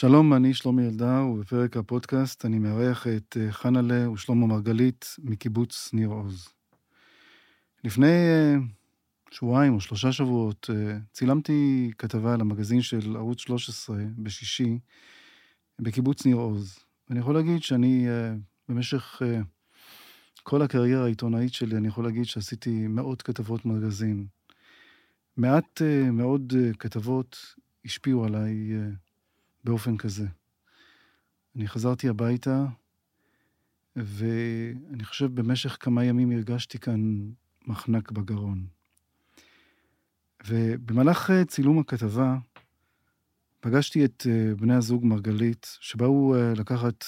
[0.00, 6.08] שלום, אני שלומי אלדר, ובפרק הפודקאסט אני מארח את אה, חנה'לה ושלמה מרגלית מקיבוץ ניר
[6.08, 6.48] עוז.
[7.84, 8.54] לפני אה,
[9.30, 14.78] שבועיים או שלושה שבועות אה, צילמתי כתבה על המגזין של ערוץ 13 בשישי
[15.78, 16.78] בקיבוץ ניר עוז.
[17.08, 18.06] ואני יכול להגיד שאני
[18.68, 19.22] במשך
[20.42, 24.26] כל הקריירה העיתונאית שלי, אני יכול להגיד שעשיתי מאות כתבות מגזין.
[25.36, 27.54] מעט מאוד כתבות
[27.84, 28.72] השפיעו עליי
[29.68, 30.26] באופן כזה.
[31.56, 32.66] אני חזרתי הביתה,
[33.96, 37.30] ואני חושב במשך כמה ימים הרגשתי כאן
[37.66, 38.66] מחנק בגרון.
[40.46, 42.36] ובמהלך אה, צילום הכתבה,
[43.60, 47.04] פגשתי את אה, בני הזוג מרגלית, שבאו אה, לקחת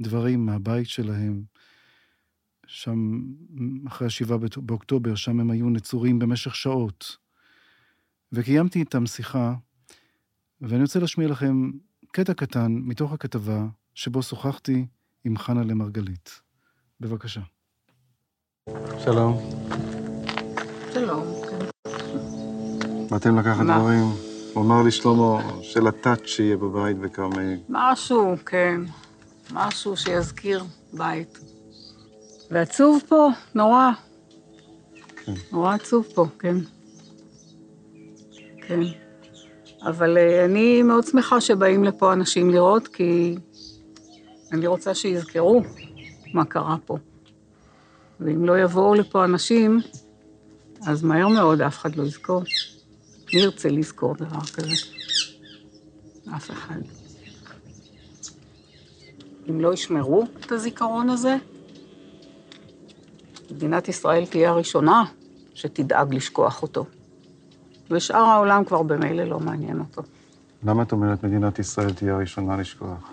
[0.00, 1.44] דברים מהבית שלהם,
[2.66, 3.22] שם,
[3.86, 7.16] אחרי השבעה באוקטובר, שם הם היו נצורים במשך שעות.
[8.32, 9.54] וקיימתי איתם שיחה,
[10.60, 11.70] ואני רוצה להשמיע לכם
[12.14, 13.60] קטע קטן מתוך הכתבה
[13.94, 14.86] שבו שוחחתי
[15.24, 16.40] עם חנה למרגלית.
[17.00, 17.40] בבקשה.
[19.04, 19.38] שלום.
[20.92, 21.22] שלום.
[23.10, 23.78] באתם לקחת מה?
[23.78, 24.04] דברים?
[24.54, 27.56] הוא אמר לי, שלמה, של הטאט שיהיה בבית בכרמל.
[27.68, 28.80] משהו, כן.
[29.52, 31.38] משהו שיזכיר בית.
[32.50, 33.90] ועצוב פה, נורא.
[35.24, 35.32] כן.
[35.52, 36.56] נורא עצוב פה, כן.
[38.68, 39.01] כן.
[39.86, 43.34] אבל uh, אני מאוד שמחה שבאים לפה אנשים לראות, כי
[44.52, 45.62] אני רוצה שיזכרו
[46.32, 46.96] מה קרה פה.
[48.20, 49.80] ואם לא יבואו לפה אנשים,
[50.86, 52.42] אז מהר מאוד אף אחד לא יזכור.
[53.34, 54.74] מי ירצה לזכור דבר כזה?
[56.36, 56.80] אף אחד.
[59.50, 61.36] אם לא ישמרו את הזיכרון הזה,
[63.50, 65.04] מדינת ישראל תהיה הראשונה
[65.54, 66.84] שתדאג לשכוח אותו.
[67.90, 70.02] ושאר העולם כבר במילא לא מעניין אותו.
[70.64, 73.12] למה את אומרת מדינת ישראל תהיה הראשונה לשכוח?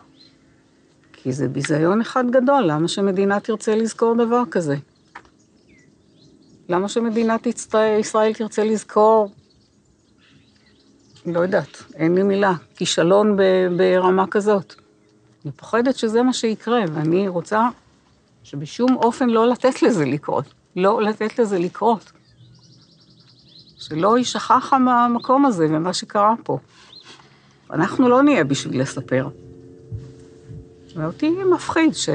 [1.14, 4.76] כי זה ביזיון אחד גדול, למה שמדינה תרצה לזכור דבר כזה?
[6.70, 7.48] למה שמדינת
[8.00, 9.32] ישראל תרצה לזכור,
[11.26, 13.38] לא יודעת, אין לי מילה, כישלון
[13.78, 14.74] ברמה כזאת.
[15.46, 17.70] אני פוחדת שזה מה שיקרה, ואני רוצה
[18.44, 20.46] שבשום אופן לא לתת לזה לקרות.
[20.76, 22.12] לא לתת לזה לקרות.
[23.80, 26.60] שלא יישכח המקום הזה ומה שקרה פה.
[27.72, 29.30] אנחנו לא נהיה בשביל לספר.
[30.96, 32.10] ואותי מפחיד ש...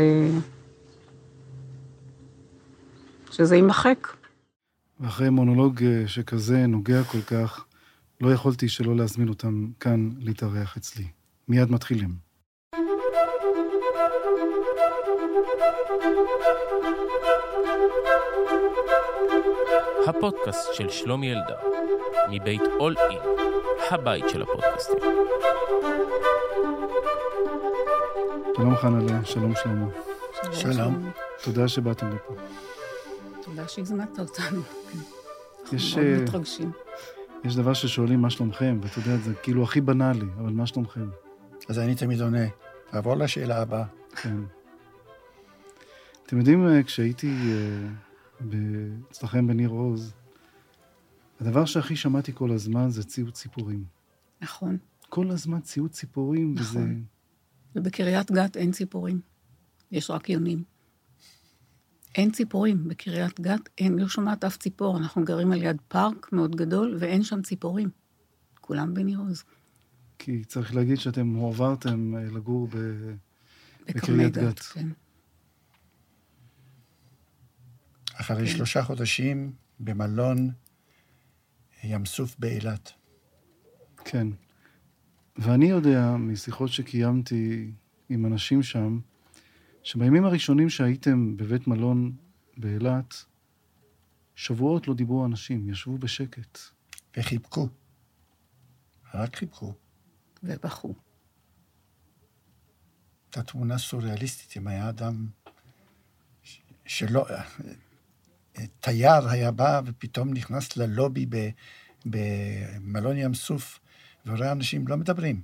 [3.30, 4.08] שזה יימחק.
[5.00, 7.64] ואחרי מונולוג אה, שכזה נוגע כל כך,
[8.20, 11.04] לא יכולתי שלא להזמין אותם כאן להתארח אצלי.
[11.48, 12.23] מיד מתחילים.
[20.06, 21.56] הפודקאסט של שלומי אלדר,
[22.30, 23.18] מבית אול אין,
[23.90, 24.98] הבית של הפודקאסטים.
[28.56, 29.86] שלום חנלה, שלום שלמה.
[30.52, 31.10] שלום.
[31.44, 32.34] תודה שבאתם לפה.
[33.42, 34.60] תודה שהזמנת אותנו.
[35.72, 35.96] יש...
[35.96, 36.72] מאוד אה, מתרגשים.
[37.44, 41.08] יש דבר ששואלים מה שלומכם, ואתה יודע, זה כאילו הכי בנאלי, אבל מה שלומכם?
[41.68, 42.46] אז אני תמיד עונה,
[42.90, 43.84] תעבור לשאלה הבאה.
[44.16, 44.36] כן.
[46.26, 48.56] אתם יודעים, אה, כשהייתי אה,
[49.10, 50.12] אצלכם בניר עוז,
[51.40, 53.84] הדבר שהכי שמעתי כל הזמן זה ציוץ ציפורים.
[54.40, 54.78] נכון.
[55.08, 56.82] כל הזמן ציוץ ציפורים, נכון.
[56.82, 56.94] וזה...
[57.76, 59.20] ובקריית גת אין ציפורים,
[59.90, 60.62] יש רק יונים.
[62.14, 64.98] אין ציפורים בקריית גת, אין, לא שומעת אף ציפור.
[64.98, 67.88] אנחנו גרים על יד פארק מאוד גדול, ואין שם ציפורים.
[68.60, 69.44] כולם בניר עוז.
[70.18, 72.76] כי צריך להגיד שאתם הועברתם אה, לגור ב...
[73.86, 74.60] בקריית גת.
[74.60, 74.88] כן.
[78.14, 78.56] אחרי כן.
[78.56, 80.50] שלושה חודשים במלון
[81.84, 82.92] ים סוף באילת.
[84.04, 84.26] כן.
[85.36, 87.72] ואני יודע משיחות שקיימתי
[88.08, 89.00] עם אנשים שם,
[89.82, 92.12] שבימים הראשונים שהייתם בבית מלון
[92.56, 93.24] באילת,
[94.34, 96.58] שבועות לא דיברו אנשים, ישבו בשקט.
[97.16, 97.68] וחיבקו.
[99.14, 99.74] רק חיבקו.
[100.42, 100.94] ובכו.
[103.36, 105.26] הייתה תמונה סוריאליסטית, אם היה אדם
[106.86, 107.26] שלא...
[108.80, 111.26] תייר היה בא ופתאום נכנס ללובי
[112.06, 113.80] במלון ים סוף,
[114.26, 115.42] ורואה אנשים לא מדברים,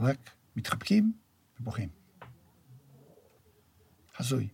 [0.00, 1.12] רק מתחבקים
[1.60, 1.88] ובוכים.
[4.18, 4.48] הזוי.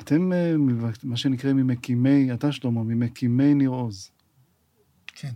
[0.00, 0.54] אתם, אה,
[1.02, 4.10] מה שנקרא, ממקימי, אתה שלמה, ממקימי ניר עוז.
[5.06, 5.32] כן,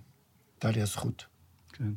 [0.54, 1.26] הייתה לי הזכות.
[1.72, 1.92] כן.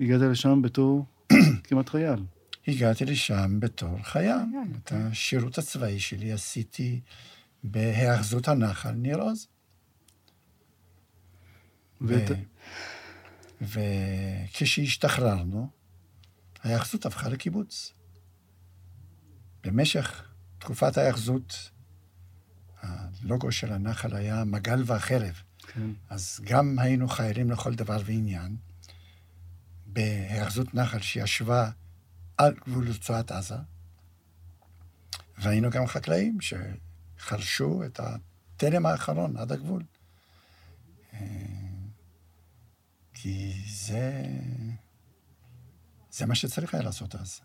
[0.00, 1.06] הגעת לשם בתור
[1.64, 2.24] כמעט חייל.
[2.68, 4.36] הגעתי לשם בתור חייל.
[4.82, 7.00] את השירות הצבאי שלי עשיתי
[7.64, 9.46] בהיאחזות הנחל ניר עוז.
[13.60, 15.68] וכשהשתחררנו,
[16.62, 17.92] ההיאחזות הפכה לקיבוץ.
[19.64, 20.28] במשך
[20.58, 21.70] תקופת ההיאחזות,
[22.82, 25.42] הלוגו של הנחל היה מגל והחרב.
[25.66, 25.90] כן.
[26.10, 28.56] אז גם היינו חיילים לכל דבר ועניין,
[29.86, 31.70] בהיאחזות נחל שישבה
[32.38, 33.54] על גבול רצועת עזה,
[35.38, 39.82] והיינו גם חקלאים שחרשו את התלם האחרון עד הגבול.
[41.14, 41.18] אה,
[43.14, 44.24] כי זה...
[46.10, 47.40] זה מה שצריך היה לעשות אז.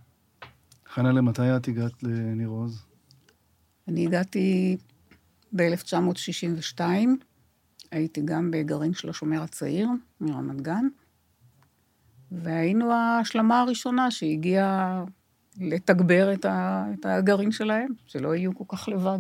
[0.93, 2.85] חנה, למתי את הגעת לניר עוז?
[3.87, 4.77] אני הגעתי
[5.55, 6.81] ב-1962,
[7.91, 9.87] הייתי גם בגרעין של השומר הצעיר,
[10.21, 10.87] מרמת גן,
[12.31, 15.03] והיינו ההשלמה הראשונה שהגיעה
[15.59, 19.19] לתגבר את, ה, את הגרעין שלהם, שלא יהיו כל כך לבד.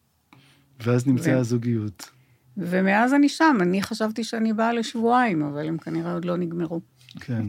[0.80, 2.10] ואז נמצאה ו- הזוגיות.
[2.56, 6.80] ומאז אני שם, אני חשבתי שאני באה לשבועיים, אבל הם כנראה עוד לא נגמרו.
[7.20, 7.46] כן.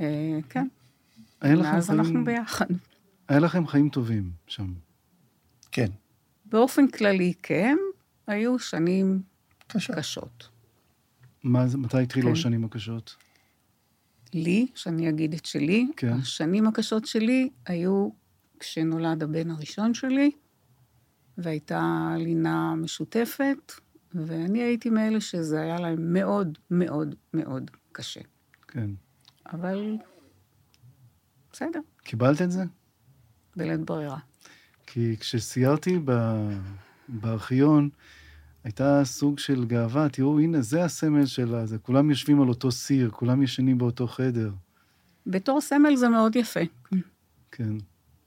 [0.00, 0.66] אה, כן,
[1.44, 2.66] מאז אנחנו ביחד.
[3.28, 4.72] היה לכם חיים טובים שם.
[5.72, 5.88] כן,
[6.46, 7.76] באופן כללי, כן,
[8.26, 9.22] היו שנים
[9.66, 9.94] קשה.
[9.96, 10.48] קשות.
[11.44, 12.32] מה מתי התחילו כן.
[12.32, 13.16] השנים הקשות?
[14.34, 16.12] לי, שאני אגיד את שלי, כן.
[16.12, 18.08] השנים הקשות שלי היו
[18.58, 20.30] כשנולד הבן הראשון שלי,
[21.38, 23.72] והייתה לינה משותפת,
[24.14, 28.20] ואני הייתי מאלה שזה היה להם מאוד מאוד מאוד קשה.
[28.68, 28.90] כן.
[29.52, 29.96] אבל
[31.52, 32.64] בסדר, קיבלת את זה?
[33.56, 34.18] בלית ברירה.
[34.86, 36.12] כי כשסיירתי ב...
[37.08, 37.88] בארכיון,
[38.64, 43.10] הייתה סוג של גאווה, תראו, הנה, זה הסמל של הזה, כולם יושבים על אותו סיר,
[43.10, 44.50] כולם ישנים באותו חדר.
[45.26, 46.60] בתור סמל זה מאוד יפה.
[47.50, 47.72] כן,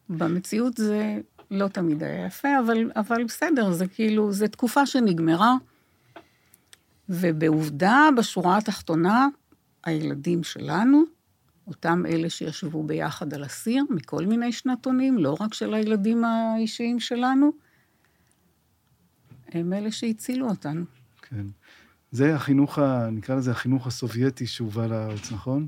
[0.09, 1.19] במציאות זה
[1.51, 5.55] לא תמיד היה יפה, אבל, אבל בסדר, זה כאילו, זו תקופה שנגמרה,
[7.09, 9.27] ובעובדה, בשורה התחתונה,
[9.83, 11.03] הילדים שלנו,
[11.67, 17.51] אותם אלה שישבו ביחד על הסיר, מכל מיני שנתונים, לא רק של הילדים האישיים שלנו,
[19.51, 20.83] הם אלה שהצילו אותנו.
[21.21, 21.45] כן.
[22.11, 23.09] זה החינוך, ה...
[23.11, 25.67] נקרא לזה החינוך הסובייטי שהובא לארץ, נכון?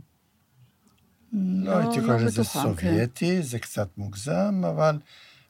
[1.34, 5.00] לא לא- הייתי לא קורא לזה בטוחה, סובייטי, זה קצת מוגזם, אבל...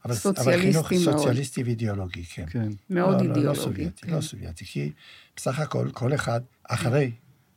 [0.05, 0.15] אבל-
[0.59, 1.17] חינוך מאוד.
[1.17, 2.45] סוציאליסטי ואידיאולוגי, כן.
[2.49, 2.69] כן.
[2.89, 3.47] מאוד לא, לא, אידיאולוגי.
[3.47, 4.13] לא סובייטי, כן.
[4.13, 4.91] לא סובייטי, כי
[5.35, 7.11] בסך הכל, כל אחד, אחרי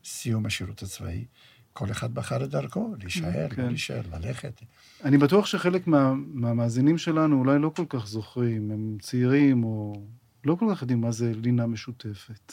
[0.04, 1.24] סיום השירות הצבאי,
[1.72, 3.62] כל אחד בחר את דרכו, להישאר, כן.
[3.62, 4.60] לא להישאר, ללכת.
[5.04, 6.12] אני בטוח שחלק מה...
[6.14, 10.02] מהמאזינים שלנו אולי לא כל כך זוכרים, הם צעירים או
[10.44, 12.52] לא כל כך יודעים מה זה לינה משותפת.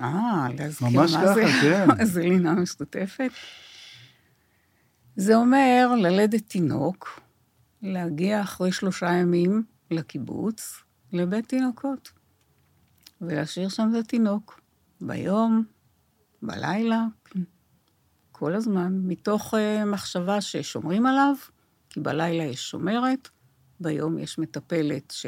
[0.00, 1.84] אה, להזכיר ממש מה ככה, זה, כן.
[1.88, 3.30] מה זה לינה משותפת.
[5.16, 7.20] זה אומר ללדת תינוק,
[7.82, 10.82] להגיע אחרי שלושה ימים לקיבוץ,
[11.12, 12.12] לבית תינוקות,
[13.20, 14.60] ולהשאיר שם את התינוק,
[15.00, 15.64] ביום,
[16.42, 17.04] בלילה,
[18.32, 21.34] כל הזמן, מתוך uh, מחשבה ששומרים עליו,
[21.90, 23.28] כי בלילה יש שומרת,
[23.80, 25.26] ביום יש מטפלת ש...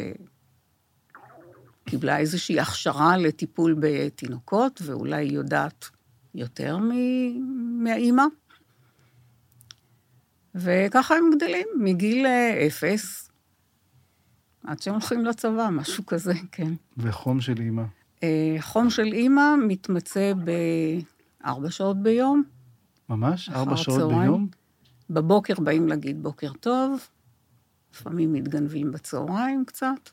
[1.90, 5.88] קיבלה איזושהי הכשרה לטיפול בתינוקות, ואולי היא יודעת
[6.34, 8.24] יותר מ- מהאימא.
[10.54, 13.30] וככה הם גדלים, מגיל אה, אפס
[14.64, 16.72] עד שהם הולכים לצבא, משהו כזה, כן.
[16.96, 17.82] וחום של אימא.
[18.22, 20.32] אה, חום של אימא מתמצא
[21.44, 22.42] בארבע שעות ביום.
[23.08, 23.48] ממש?
[23.48, 24.22] ארבע שעות הצהריים.
[24.22, 24.48] ביום?
[25.10, 27.06] בבוקר באים להגיד בוקר טוב,
[27.94, 30.10] לפעמים מתגנבים בצהריים קצת,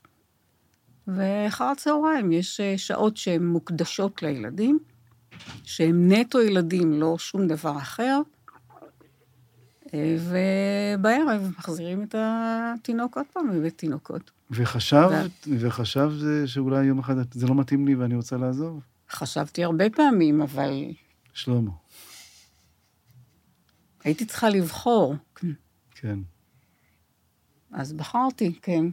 [1.07, 4.79] ואחר הצהריים יש אה, שעות שהן מוקדשות לילדים,
[5.63, 8.21] שהם נטו ילדים, לא שום דבר אחר,
[9.93, 14.31] אה, ובערב מחזירים את התינוק עוד פעם מבית תינוקות.
[14.51, 16.11] וחשבת, וחשבת
[16.45, 18.81] שאולי יום אחד זה לא מתאים לי ואני רוצה לעזוב?
[19.09, 20.71] חשבתי הרבה פעמים, אבל
[21.33, 21.71] שלמה,
[24.03, 25.15] הייתי צריכה לבחור,
[25.91, 26.19] כן.
[27.71, 28.85] אז בחרתי, כן.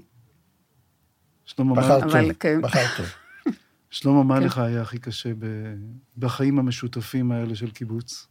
[1.45, 2.63] שלמה, מה, בחר אבל טוב, כן.
[2.63, 3.07] בחר טוב.
[3.91, 4.47] שלמה, מה כן.
[4.47, 5.75] לך היה הכי קשה ב...
[6.19, 8.27] בחיים המשותפים האלה של קיבוץ?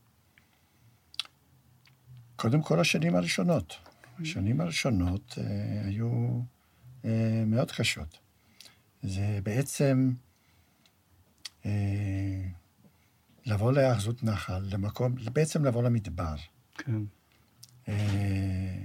[2.36, 3.76] קודם כל, השנים הראשונות.
[4.22, 6.42] השנים הראשונות אה, היו
[7.06, 8.18] אה, מאוד קשות.
[9.04, 10.12] זה בעצם
[11.66, 12.44] אה,
[13.46, 16.36] לבוא להאחזות נחל, למקום, בעצם לבוא למדבר.
[16.78, 17.02] כן,
[17.88, 18.84] אה,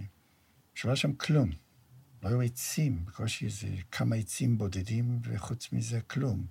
[0.75, 1.51] שלא היה שם כלום.
[2.23, 6.47] לא היו עצים, בקושי איזה כמה עצים בודדים, וחוץ מזה כלום.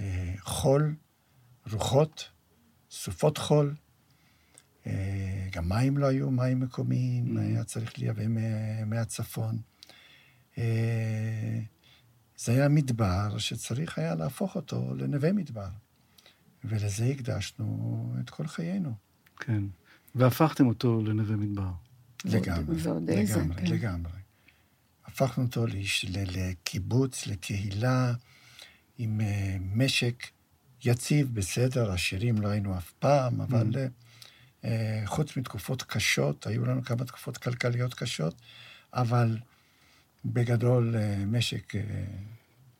[0.00, 0.94] אה, חול,
[1.72, 2.28] רוחות,
[2.90, 3.74] סופות חול.
[4.86, 7.40] אה, גם מים לא היו, מים מקומיים, Mm.
[7.40, 9.58] היה צריך לייבא מה- מהצפון.
[10.58, 11.60] אה,
[12.36, 15.68] זה היה מדבר שצריך היה להפוך אותו לנווה מדבר.
[16.64, 17.66] ולזה הקדשנו
[18.20, 18.92] את כל חיינו.
[19.36, 19.64] כן.
[20.14, 21.70] והפכתם אותו לנווה מדבר.
[22.24, 22.76] לגמרי,
[23.16, 23.66] לגמרי, כן.
[23.66, 24.12] לגמרי.
[25.12, 25.66] הפכנו אותו
[26.14, 28.12] לקיבוץ, לקהילה,
[28.98, 30.26] עם אה, משק
[30.84, 33.76] יציב, בסדר, עשירים לא היינו אף פעם, אבל Mm.
[33.76, 33.86] אה,
[34.64, 38.34] אה, חוץ מתקופות קשות, היו לנו כמה תקופות כלכליות קשות,
[38.94, 39.38] אבל
[40.24, 40.94] בגדול
[41.26, 41.72] משק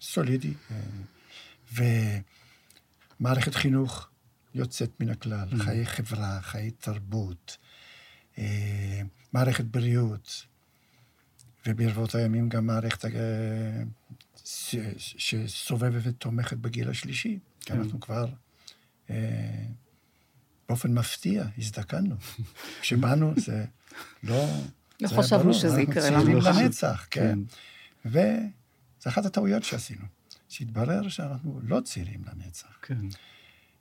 [0.01, 0.55] סולידי,
[3.21, 4.09] ומערכת חינוך
[4.55, 5.63] יוצאת מן הכלל, Mm.
[5.63, 7.57] חיי חברה, חיי תרבות,
[9.33, 10.47] מערכת בריאות,
[11.67, 13.83] וברבות הימים גם מערכת אה,
[14.45, 17.79] שסובבת ותומכת בגיל השלישי, כי כן.
[17.79, 18.27] אנחנו כבר
[19.11, 19.65] אה,
[20.69, 22.17] באופן מפתיע הזדקנו.
[22.81, 23.65] כשבאנו זה
[24.23, 24.47] לא...
[25.01, 26.61] לא חשבנו שזה אנחנו יקרה צעירים לנו.
[26.61, 27.39] לנצח, כן.
[28.03, 28.09] כן.
[28.11, 30.05] וזו אחת הטעויות שעשינו,
[30.49, 32.79] שהתברר שאנחנו לא צעירים לנצח.
[32.83, 33.07] כן.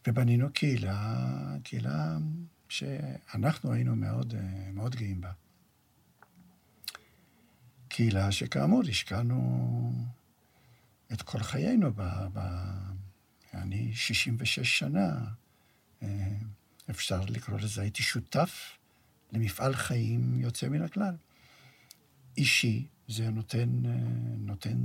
[0.08, 1.18] ובנינו קהילה,
[1.64, 2.18] קהילה
[2.70, 5.32] שאנחנו היינו מאוד, אה, מאוד גאים בה.
[7.92, 9.94] קהילה שכאמור השקענו
[11.14, 12.02] את כל חיינו ב...
[12.34, 12.40] ב
[13.54, 15.26] אני 66 שנה,
[16.04, 16.08] אה,
[16.90, 18.78] אפשר לקרוא לזה, הייתי שותף
[19.32, 21.16] למפעל חיים יוצא מן הכלל.
[22.38, 23.92] אישי, זה נותן, אה,
[24.38, 24.78] נותן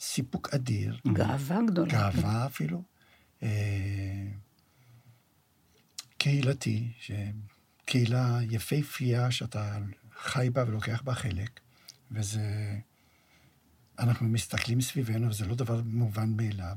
[0.00, 1.00] סיפוק אדיר.
[1.12, 1.92] גאווה גדולה.
[1.92, 2.82] גאווה אפילו.
[3.42, 4.28] אה,
[6.18, 6.92] קהילתי,
[7.84, 9.78] קהילה יפהפייה שאתה
[10.16, 11.60] חי בה ולוקח בה חלק,
[12.10, 12.78] וזה...
[13.98, 16.76] אנחנו מסתכלים סביבנו, וזה לא דבר מובן מאליו.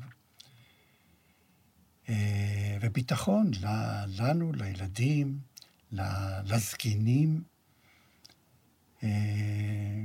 [2.09, 3.51] אה, וביטחון
[4.19, 5.39] לנו, לילדים,
[6.45, 7.43] לזקנים.
[9.03, 10.03] אה,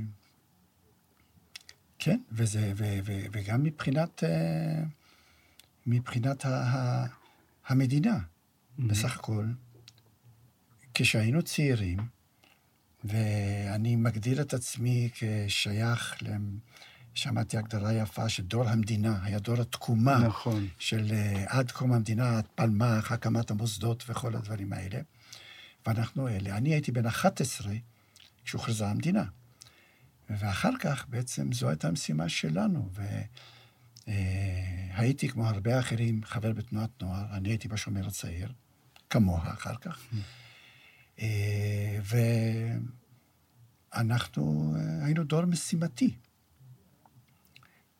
[1.99, 4.83] כן, וזה, ו, ו, וגם מבחינת, אה,
[5.85, 7.05] מבחינת ה, ה,
[7.67, 8.19] המדינה.
[8.79, 9.45] בסך הכל,
[10.93, 11.99] כשהיינו צעירים,
[13.03, 16.57] ואני מגדיר את עצמי כשייך, למ-
[17.13, 20.17] שמעתי הגדרה יפה, שדור המדינה, היה דור התקומה.
[20.17, 20.67] נכון.
[20.79, 24.99] של אה, עד קום המדינה, פלמ"ח, הקמת המוסדות וכל הדברים האלה.
[25.85, 26.57] ואנחנו אלה.
[26.57, 27.73] אני הייתי בן 11
[28.45, 29.23] כשהוכרזה המדינה.
[30.29, 32.89] ואחר כך בעצם זו הייתה המשימה שלנו.
[34.97, 38.51] והייתי, כמו הרבה אחרים, חבר בתנועת נוער, אני הייתי בשומר הצעיר,
[39.09, 39.99] כמוה אחר כך.
[40.13, 40.19] אה,
[43.93, 46.15] ואנחנו אה, היינו דור משימתי.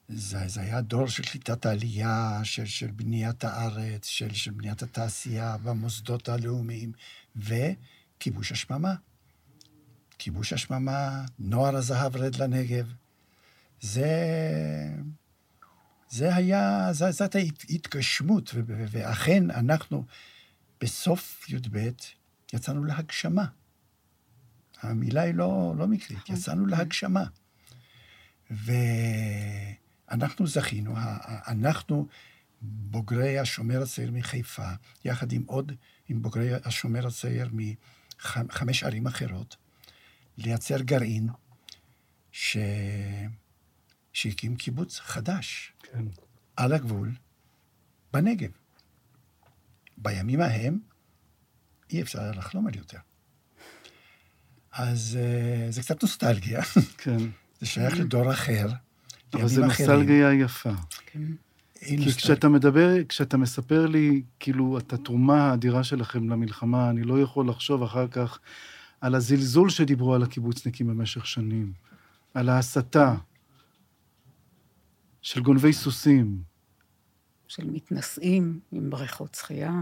[0.08, 5.55] זה, זה היה דור של קליטת העלייה, של, של בניית הארץ, של, של בניית התעשייה
[5.63, 6.91] והמוסדות הלאומיים,
[7.36, 8.96] וכיבוש השממה.
[10.17, 12.93] כיבוש השממה, נוער הזהב רד לנגב.
[13.82, 14.10] זה,
[16.10, 20.05] זה היה, זאת ההתגשמות, ו- ו- ואכן אנחנו
[20.82, 21.89] בסוף י"ב
[22.53, 23.45] יצאנו להגשמה.
[24.81, 27.24] המילה היא לא, לא מקרית, יצאנו להגשמה.
[28.51, 30.95] ואנחנו זכינו,
[31.48, 32.07] אנחנו
[32.62, 34.69] בוגרי השומר הצעיר מחיפה,
[35.05, 35.72] יחד עם עוד,
[36.10, 39.55] עם בוגרי השומר הצעיר מחמש ערים אחרות,
[40.38, 41.29] לייצר גרעין
[42.31, 42.57] ש...
[44.13, 46.05] שהקים קיבוץ חדש כן.
[46.55, 47.12] על הגבול
[48.13, 48.51] בנגב.
[49.98, 50.79] בימים ההם
[51.93, 52.97] אי אפשר היה לחלום על יותר.
[54.71, 56.62] אז אה, זה קצת נוסטלגיה,
[56.97, 57.17] כן.
[57.59, 58.67] זה שייך לדור אחר,
[59.33, 59.89] אבל זו אחרים.
[59.89, 60.71] נוסטלגיה יפה.
[61.05, 61.19] כן.
[61.85, 62.12] כי.
[62.13, 67.83] כשאתה מדבר, כשאתה מספר לי, כאילו, את התרומה האדירה שלכם למלחמה, אני לא יכול לחשוב
[67.83, 68.39] אחר כך
[69.01, 71.73] על הזלזול שדיברו על הקיבוצניקים במשך שנים,
[72.33, 73.15] על ההסתה
[75.21, 76.43] של גונבי סוסים.
[77.47, 79.81] של מתנשאים עם בריכות שחייה.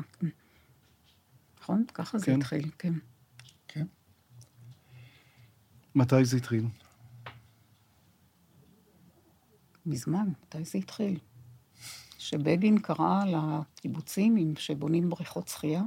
[1.62, 1.84] נכון?
[1.94, 2.36] ככה זה כן.
[2.38, 2.94] התחיל, כן.
[3.68, 3.86] כן.
[5.96, 6.66] מתי זה התחיל?
[9.86, 11.20] מזמן, מתי זה התחיל?
[12.18, 15.84] שבגין קרא לקיבוצים עם- שבונים בריכות שחייה.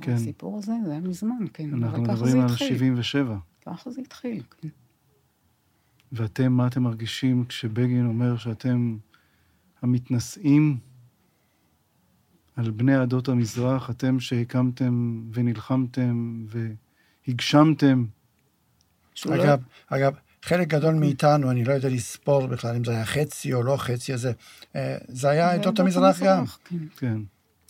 [0.00, 0.12] כן.
[0.12, 1.74] הסיפור הזה, זה היה מזמן, כן.
[1.84, 2.68] אנחנו מדברים זה על התחיל.
[2.68, 3.38] 77.
[3.66, 4.68] ככה זה התחיל, כן.
[6.12, 8.98] ואתם, מה אתם מרגישים כשבגין אומר שאתם
[9.82, 10.78] המתנשאים
[12.56, 16.46] על בני עדות המזרח, אתם שהקמתם ונלחמתם
[17.26, 18.04] והגשמתם?
[19.26, 23.62] אגב, אגב, חלק גדול מאיתנו, אני לא יודע לספור בכלל אם זה היה חצי או
[23.62, 24.32] לא חצי, זה,
[24.76, 26.44] אה, זה היה עדות המזרח גם.
[26.46, 26.76] כן.
[26.96, 27.18] כן.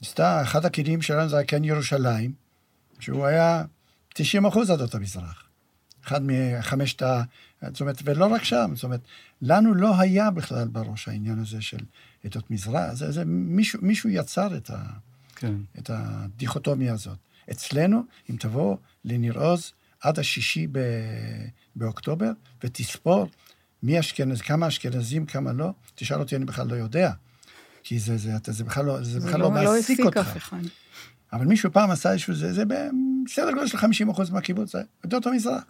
[0.05, 2.33] סתם, אחד הכלים שלנו זה היה כן ירושלים,
[2.99, 3.65] שהוא היה
[4.15, 5.43] 90 אחוז עדות המזרח.
[6.05, 7.23] אחד מחמשת ה...
[7.63, 9.01] זאת אומרת, ולא רק שם, זאת אומרת,
[9.43, 11.79] לנו לא היה בכלל בראש העניין הזה של
[12.25, 14.83] עדות מזרח, זה, זה מישהו, מישהו יצר את, ה,
[15.37, 15.55] כן.
[15.79, 17.19] את הדיכוטומיה הזאת.
[17.51, 20.79] אצלנו, אם תבוא לניר עוז עד השישי ב...
[21.77, 22.31] באוקטובר,
[22.65, 23.29] ותספור
[23.83, 27.11] מי אשכנז, כמה אשכנזים, כמה לא, תשאל אותי, אני בכלל לא יודע.
[27.83, 30.19] כי זה, זה, זה, זה בכלל לא, זה בכלל לא, לא מעסיק העסיק אותך.
[30.19, 30.61] אף אחד.
[31.33, 32.65] אבל מישהו פעם עשה איזשהו, זה, זה
[33.25, 35.63] בסדר גודל של 50 אחוז מהקיבוץ, זה יותר טוב מזרח.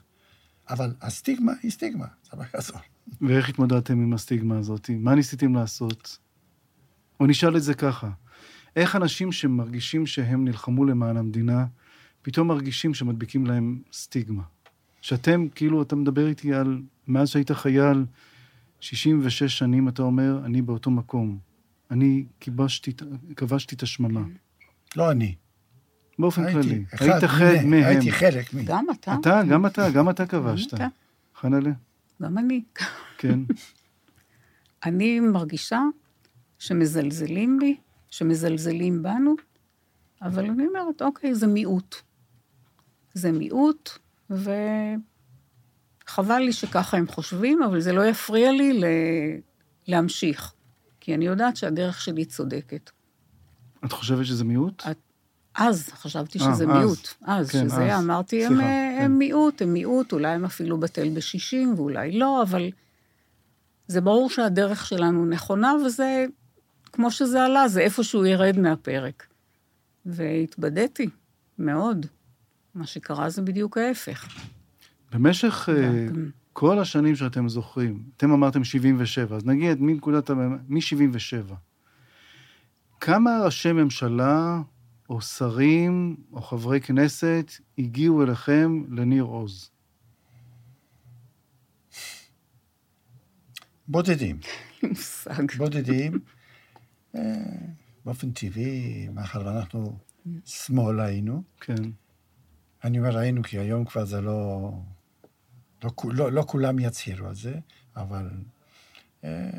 [0.68, 2.78] אבל הסטיגמה היא סטיגמה, זה לא יעזור.
[3.20, 4.90] ואיך התמודדתם עם הסטיגמה הזאת?
[4.90, 6.18] מה ניסיתם לעשות?
[7.20, 8.10] או נשאל את זה ככה,
[8.76, 11.66] איך אנשים שמרגישים שהם נלחמו למען המדינה,
[12.22, 14.42] פתאום מרגישים שמדביקים להם סטיגמה?
[15.00, 18.04] שאתם, כאילו, אתה מדבר איתי על, מאז שהיית חייל,
[18.80, 21.38] 66 שנים, אתה אומר, אני באותו מקום.
[21.90, 22.92] אני כיבשתי,
[23.36, 24.22] כבשתי את השממה.
[24.96, 25.34] לא אני.
[26.18, 26.84] באופן הייתי כללי.
[26.94, 27.84] אחד היית חלק מהם.
[27.84, 28.64] הייתי חלק מהם.
[28.64, 29.14] גם אתה.
[29.20, 30.74] אתה, גם אתה, גם אתה כבשת.
[31.40, 31.70] חנלה?
[32.22, 32.62] גם אני.
[33.18, 33.40] כן.
[34.86, 35.80] אני מרגישה
[36.58, 37.76] שמזלזלים בי,
[38.10, 39.34] שמזלזלים בנו,
[40.22, 41.96] אבל אני אומרת, אוקיי, זה מיעוט.
[43.14, 43.90] זה מיעוט,
[44.30, 44.98] וחבל
[46.38, 48.84] לי שככה הם חושבים, אבל זה לא יפריע לי ל...
[49.88, 50.52] להמשיך.
[51.00, 52.90] כי אני יודעת שהדרך שלי צודקת.
[53.84, 54.82] את חושבת שזה מיעוט?
[54.90, 54.98] את-
[55.58, 56.70] אז חשבתי אה, שזה אז.
[56.78, 57.08] מיעוט.
[57.22, 58.04] אז, כן, שזה, אז.
[58.04, 59.04] אמרתי, הם, סליחה, אה, כן.
[59.04, 62.70] הם מיעוט, הם מיעוט, אולי הם אפילו בטל בשישים ואולי לא, אבל
[63.88, 66.26] זה ברור שהדרך שלנו נכונה, וזה,
[66.92, 69.26] כמו שזה עלה, זה איפשהו ירד מהפרק.
[70.06, 71.08] והתבדיתי
[71.58, 72.06] מאוד.
[72.74, 74.28] מה שקרה זה בדיוק ההפך.
[75.12, 80.34] במשך ואתם- כל השנים שאתם זוכרים, אתם אמרתם 77, אז נגיד מנקודת, ה-
[80.68, 81.54] מ-77,
[83.00, 84.60] כמה ראשי ממשלה
[85.08, 89.70] או שרים או חברי כנסת הגיעו אליכם לניר עוז?
[93.88, 94.38] בודדים.
[94.82, 95.52] מושג.
[95.58, 96.18] בודדים.
[97.14, 97.20] אה,
[98.04, 99.98] באופן טבעי, מאחר ואנחנו
[100.44, 101.82] שמאל היינו, כן.
[102.84, 104.70] אני אומר היינו כי היום כבר זה לא...
[105.84, 107.58] לא, לא, לא כולם יצהירו על זה,
[107.96, 108.30] אבל
[109.24, 109.50] אה,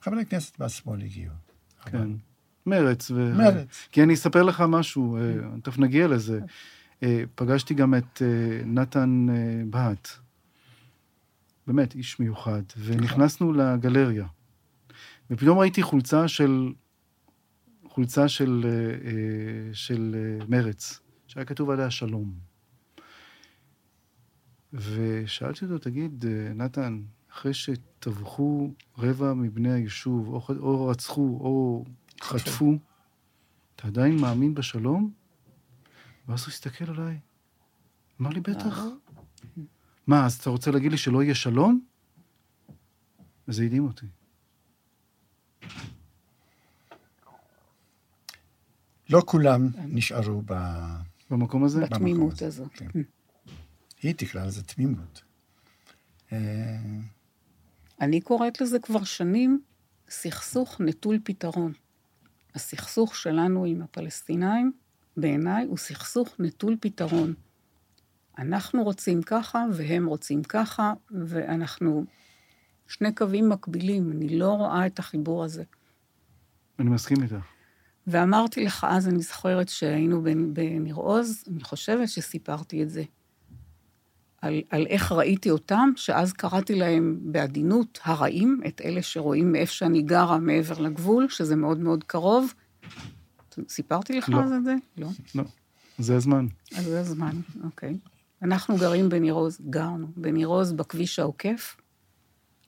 [0.00, 1.34] חברי כנסת מהשמאל הגיעו.
[1.84, 2.08] כן.
[2.66, 3.10] מרץ.
[3.10, 3.32] ו...
[3.36, 3.88] מרץ.
[3.92, 5.20] כי אני אספר לך משהו, אה,
[5.62, 6.40] תכף נגיע לזה.
[7.02, 9.26] אה, פגשתי גם את אה, נתן
[9.70, 10.08] בהט.
[11.66, 12.62] באמת, איש מיוחד.
[12.78, 14.26] ונכנסנו לגלריה.
[15.30, 16.72] ופתאום ראיתי חולצה של...
[17.88, 18.66] חולצה של,
[19.72, 20.16] של
[20.48, 22.32] מרץ, שהיה כתוב עליה שלום.
[24.72, 27.00] ושאלתי אותו, תגיד, נתן,
[27.32, 31.84] אחרי שטבחו רבע מבני היישוב, או, או רצחו, או
[32.20, 32.78] חטפו,
[33.76, 35.12] אתה עדיין מאמין בשלום?
[36.28, 37.18] ואז הוא הסתכל עליי,
[38.20, 38.84] אמר לי, בטח.
[40.06, 41.80] מה, אז אתה רוצה להגיד לי שלא יהיה שלום?
[43.48, 44.06] וזה הדהים אותי.
[49.10, 50.54] לא כולם נשארו ב...
[51.30, 51.80] במקום הזה?
[51.80, 52.72] בתמימות הזאת.
[52.72, 53.00] כן.
[54.02, 55.22] היא תקרא לזה תמימות.
[56.32, 56.38] אה,
[58.00, 59.62] אני קוראת לזה כבר שנים
[60.08, 61.72] סכסוך נטול פתרון.
[62.54, 64.72] הסכסוך שלנו עם הפלסטינאים,
[65.16, 67.34] בעיניי, הוא סכסוך נטול פתרון.
[68.38, 72.04] אנחנו רוצים ככה, והם רוצים ככה, ואנחנו
[72.88, 74.12] שני קווים מקבילים.
[74.12, 75.64] אני לא רואה את החיבור הזה.
[76.78, 77.34] אני מסכים איתך.
[78.06, 83.02] ואמרתי לך אז, אני זוכרת שהיינו בנ- בניר עוז, אני חושבת שסיפרתי את זה.
[84.40, 90.02] על, על איך ראיתי אותם, שאז קראתי להם בעדינות הרעים, את אלה שרואים מאיפה שאני
[90.02, 92.54] גרה מעבר לגבול, שזה מאוד מאוד קרוב.
[93.68, 94.38] סיפרתי לך לא.
[94.38, 94.74] על זה?
[94.98, 95.08] לא.
[95.34, 95.44] לא,
[95.98, 96.46] זה הזמן.
[96.76, 97.96] אז זה הזמן, אוקיי.
[98.42, 101.76] אנחנו גרים בניר עוז, גרנו בניר עוז בכביש העוקף.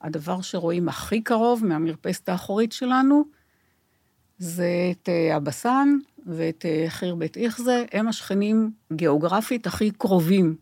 [0.01, 3.25] הדבר שרואים הכי קרוב מהמרפסת האחורית שלנו,
[4.39, 5.89] זה את אה, הבסן
[6.27, 10.57] ואת אה, חיר בית איכזה, הם השכנים גיאוגרפית הכי קרובים.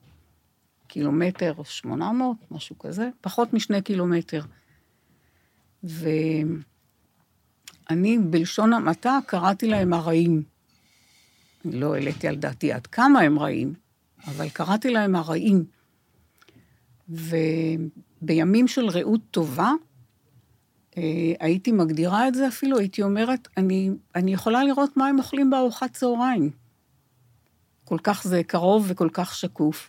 [0.91, 4.43] קילומטר 800, משהו כזה, פחות משני קילומטר.
[5.83, 6.63] ואני,
[8.19, 10.43] בלשון המעטה, קראתי להם הרעים.
[11.65, 13.75] אני לא העליתי על דעתי עד כמה הם רעים,
[14.27, 15.65] אבל קראתי להם הרעים.
[17.09, 19.73] ובימים של רעות טובה,
[20.97, 25.51] אה, הייתי מגדירה את זה אפילו, הייתי אומרת, אני, אני יכולה לראות מה הם אוכלים
[25.51, 26.51] בארוחת צהריים.
[27.85, 29.89] כל כך זה קרוב וכל כך שקוף.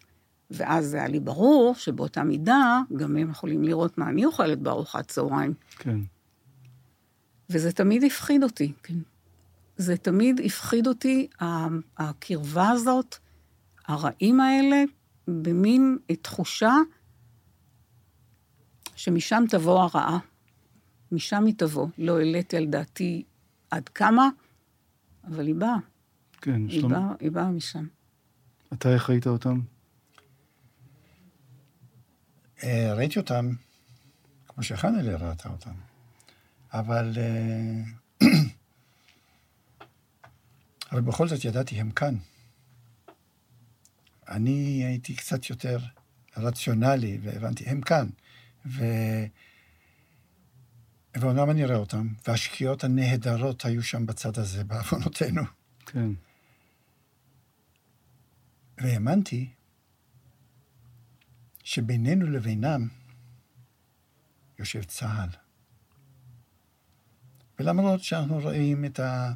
[0.51, 5.07] ואז זה היה לי ברור שבאותה מידה, גם הם יכולים לראות מה אני אוכלת בארוחת
[5.07, 5.53] צהריים.
[5.77, 5.99] כן.
[7.49, 8.97] וזה תמיד הפחיד אותי, כן.
[9.77, 11.27] זה תמיד הפחיד אותי,
[11.97, 13.15] הקרבה הזאת,
[13.87, 14.83] הרעים האלה,
[15.27, 16.73] במין תחושה
[18.95, 20.19] שמשם תבוא הרעה.
[21.11, 21.87] משם היא תבוא.
[21.97, 23.23] לא העליתי על דעתי
[23.71, 24.29] עד כמה,
[25.27, 25.77] אבל היא באה.
[26.41, 26.91] כן, היא שלום.
[26.91, 27.85] באה, היא באה משם.
[28.73, 29.59] אתה איך ראית אותם?
[32.63, 33.54] אה, ראיתי אותם
[34.47, 35.74] כמו שחנלה ראתה אותם,
[36.74, 37.13] אבל...
[37.17, 38.28] אה,
[40.91, 42.15] אבל בכל זאת ידעתי, הם כאן.
[44.30, 45.80] אני הייתי קצת יותר
[46.38, 48.10] רציונלי, והבנתי, הם כאן.
[48.65, 48.84] ו...
[51.17, 55.41] ואומנם אני רואה אותם, והשקיעות הנהדרות היו שם בצד הזה, בעוונותינו.
[55.86, 56.10] כן.
[58.78, 59.50] והאמנתי
[61.71, 62.88] שבינינו לבינם
[64.60, 65.29] יושב צה"ל.
[67.60, 69.31] ולמרות שאנחנו רואים את, ה,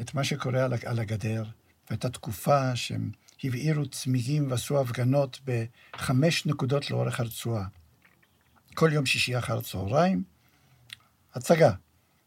[0.00, 1.44] את מה שקורה על, על הגדר,
[1.90, 3.10] ואת התקופה שהם
[3.44, 7.68] הבעירו צמיגים ועשו הפגנות בחמש נקודות לאורך הרצועה.
[8.74, 10.22] כל יום שישי אחר הצהריים,
[11.34, 11.72] הצגה.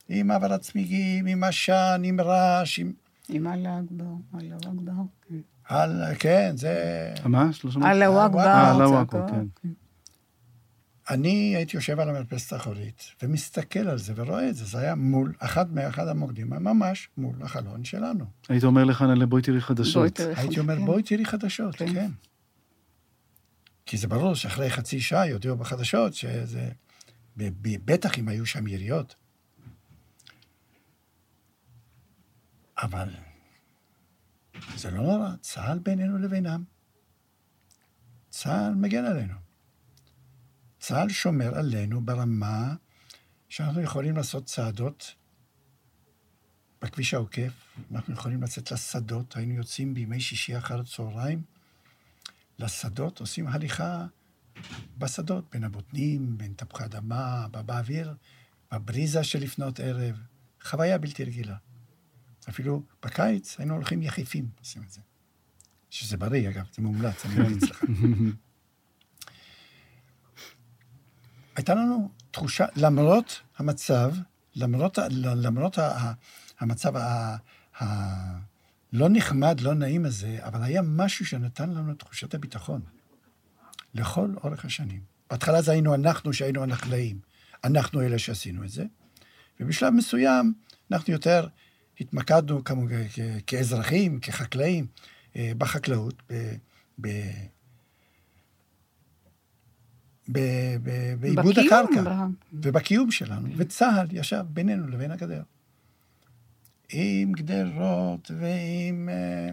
[0.10, 2.94] עם העברת צמיגים, עם עשן, עם רעש, עם...
[3.30, 4.04] עם אכבר,
[4.40, 4.92] אללה אכבר.
[5.30, 5.36] כן.
[5.70, 6.04] על...
[6.20, 7.14] כן, זה...
[7.26, 7.46] מה?
[7.64, 7.92] לא שמעתי.
[7.92, 8.72] אללה אכבר.
[8.72, 9.28] אללהו אכבר.
[9.28, 9.70] כן.
[11.10, 14.66] אני הייתי יושב על המרפסת האחורית ומסתכל על זה ורואה את זה.
[14.66, 18.26] זה היה מול אחד מאחד המוקדים, ממש מול החלון שלנו.
[18.50, 20.20] היית אומר לחנלה, בואי תראי חדשות.
[20.36, 20.86] הייתי אומר, כן.
[20.86, 21.94] בואי תראי חדשות, כן.
[21.94, 22.12] כן.
[23.86, 26.70] כי זה ברור שאחרי חצי שעה יודיעו בחדשות שזה...
[27.86, 29.16] בטח אם היו שם יריות.
[32.78, 33.10] אבל
[34.76, 36.64] זה לא נורא, צה"ל בינינו לבינם.
[38.30, 39.34] צה"ל מגן עלינו.
[40.80, 42.76] צה"ל שומר עלינו ברמה
[43.50, 45.16] שאנחנו יכולים לעשות צעדות
[46.82, 47.54] בכביש העוקף,
[47.92, 51.44] אנחנו יכולים לצאת לשדות, היינו יוצאים בימי שישי אחר הצהריים
[52.60, 54.06] לשדות, עושים הליכה
[54.98, 58.16] בשדות, בין הבוטנים, בין תפוחי אדמה, בא- באוויר,
[58.72, 60.22] בבריזה של לפנות ערב.
[60.64, 61.56] חוויה בלתי רגילה.
[62.50, 65.02] אפילו בקיץ היינו הולכים יחיפים, עושים את זה.
[65.90, 67.84] שזה בריא, אגב, זה מומלץ, אני ממליץ לך.
[71.56, 74.14] הייתה לנו תחושה, למרות המצב,
[74.56, 76.14] למרות, למרות ה- ה-
[76.60, 77.36] המצב ה-
[77.82, 78.40] ה-
[78.94, 82.82] לא נחמד, לא נעים הזה, אבל היה משהו שנתן לנו את תחושת הביטחון
[83.94, 85.02] לכל אורך השנים.
[85.30, 87.20] בהתחלה זה היינו אנחנו שהיינו הנחלאים,
[87.64, 88.86] אנחנו אלה שעשינו את זה,
[89.60, 90.54] ובשלב מסוים
[90.92, 91.48] אנחנו יותר
[92.00, 94.88] התמקדנו כמו, כ- כאזרחים, כחקלאים,
[95.36, 96.34] אה, בחקלאות, ב,
[97.02, 97.08] ב,
[100.32, 100.40] ב,
[100.84, 105.44] ב, בעיבוד בקיום, הקרקע ב- ובקיום שלנו, וצה"ל ישב בינינו לבין הגדר.
[106.90, 109.50] עם גדרות ועם אה,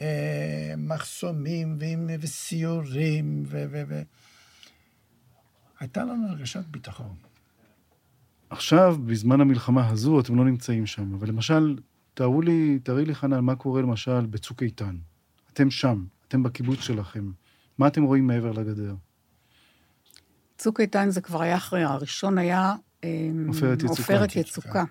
[0.00, 4.02] אה, מחסומים ועם וסיורים, ו, ו, ו...
[5.80, 7.16] הייתה לנו הרגשת ביטחון.
[8.52, 11.76] עכשיו, בזמן המלחמה הזו, אתם לא נמצאים שם, אבל למשל,
[12.14, 14.96] תארו לי, תראי לי, חנן, מה קורה למשל בצוק איתן.
[15.52, 17.30] אתם שם, אתם בקיבוץ שלכם.
[17.78, 18.94] מה אתם רואים מעבר לגדר?
[20.58, 22.74] צוק איתן זה כבר היה אחרי, הראשון היה...
[23.04, 24.00] אמ, עופרת יצוקה.
[24.00, 24.84] עופרת יצוקה.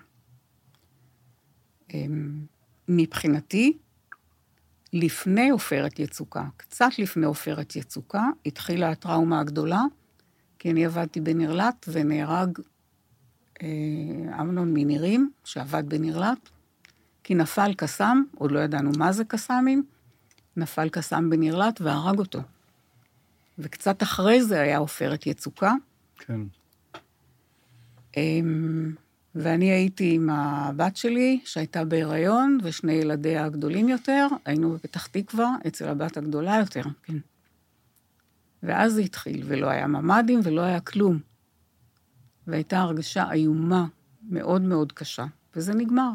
[1.94, 2.44] אמ,
[2.88, 3.78] מבחינתי,
[4.92, 9.82] לפני עופרת יצוקה, קצת לפני עופרת יצוקה, התחילה הטראומה הגדולה,
[10.58, 12.58] כי אני עבדתי בנרלט ונהרג
[14.40, 16.48] אמנון מנירים, שעבד בנרלט,
[17.24, 19.84] כי נפל קסאם, עוד לא ידענו מה זה קסאמים,
[20.56, 22.40] נפל קסאם בנרלט והרג אותו.
[23.58, 25.72] וקצת אחרי זה היה עופרת יצוקה.
[26.18, 26.40] כן.
[28.16, 28.94] אמ,
[29.34, 35.88] ואני הייתי עם הבת שלי, שהייתה בהיריון, ושני ילדיה הגדולים יותר, היינו בפתח תקווה, אצל
[35.88, 37.16] הבת הגדולה יותר, כן.
[38.62, 41.18] ואז זה התחיל, ולא היה ממ"דים ולא היה כלום.
[42.46, 43.86] והייתה הרגשה איומה,
[44.30, 45.24] מאוד מאוד קשה,
[45.56, 46.10] וזה נגמר.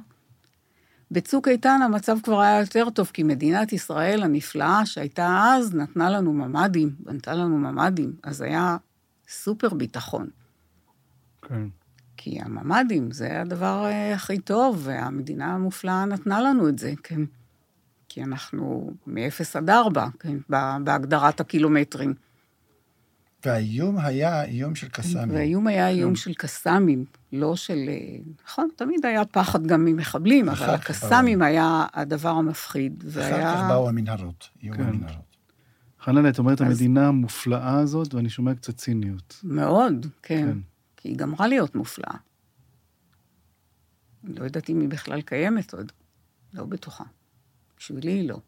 [1.12, 6.34] בצוק איתן המצב כבר היה יותר טוב, כי מדינת ישראל הנפלאה שהייתה אז, נתנה לנו
[6.34, 8.78] ממ"דים, בנתה לנו ממ"דים, אז היה
[9.30, 10.30] סופר ביטחון.
[11.42, 11.68] כן.
[12.18, 17.22] כי הממ"דים זה הדבר אה, הכי טוב, והמדינה המופלאה נתנה לנו את זה, כן.
[18.10, 20.38] כי אנחנו מ-0 עד 4, כן,
[20.84, 22.14] בהגדרת הקילומטרים.
[23.46, 25.36] והאיום היה איום של קסאמים.
[25.36, 27.78] והאיום היה איום של קסאמים, לא של...
[27.88, 33.04] אה, נכון, תמיד היה פחד גם ממחבלים, אבל הקסאמים היה הדבר המפחיד.
[33.10, 33.42] אחר.
[33.42, 34.84] כך באו המנהרות, איום כן.
[34.84, 35.38] המנהרות.
[36.02, 39.40] חנן, את אומרת המדינה המופלאה הזאת, ואני שומע קצת ציניות.
[39.44, 40.46] מאוד, כן.
[40.46, 40.58] כן.
[40.98, 42.16] כי היא גמרה להיות מופלאה.
[44.24, 45.92] אני לא יודעת אם היא בכלל קיימת עוד.
[46.54, 47.04] לא בטוחה.
[47.78, 48.40] בשבילי היא לא.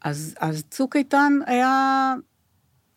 [0.00, 2.14] אז, אז צוק איתן היה,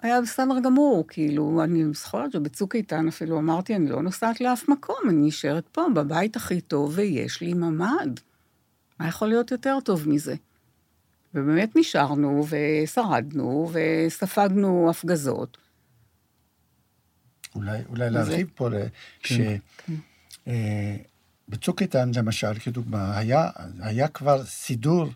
[0.01, 4.95] היה בסדר גמור, כאילו, אני זוכרת שבצוק איתן אפילו אמרתי, אני לא נוסעת לאף מקום,
[5.09, 8.19] אני נשארת פה, בבית הכי טוב, ויש לי ממ"ד.
[8.99, 10.35] מה יכול להיות יותר טוב מזה?
[11.33, 15.57] ובאמת נשארנו, ושרדנו, וספגנו הפגזות.
[17.55, 18.69] אולי, אולי להרחיב פה,
[19.23, 19.57] כן.
[21.47, 25.07] שבצוק איתן, למשל, כדוגמה, היה, היה כבר סידור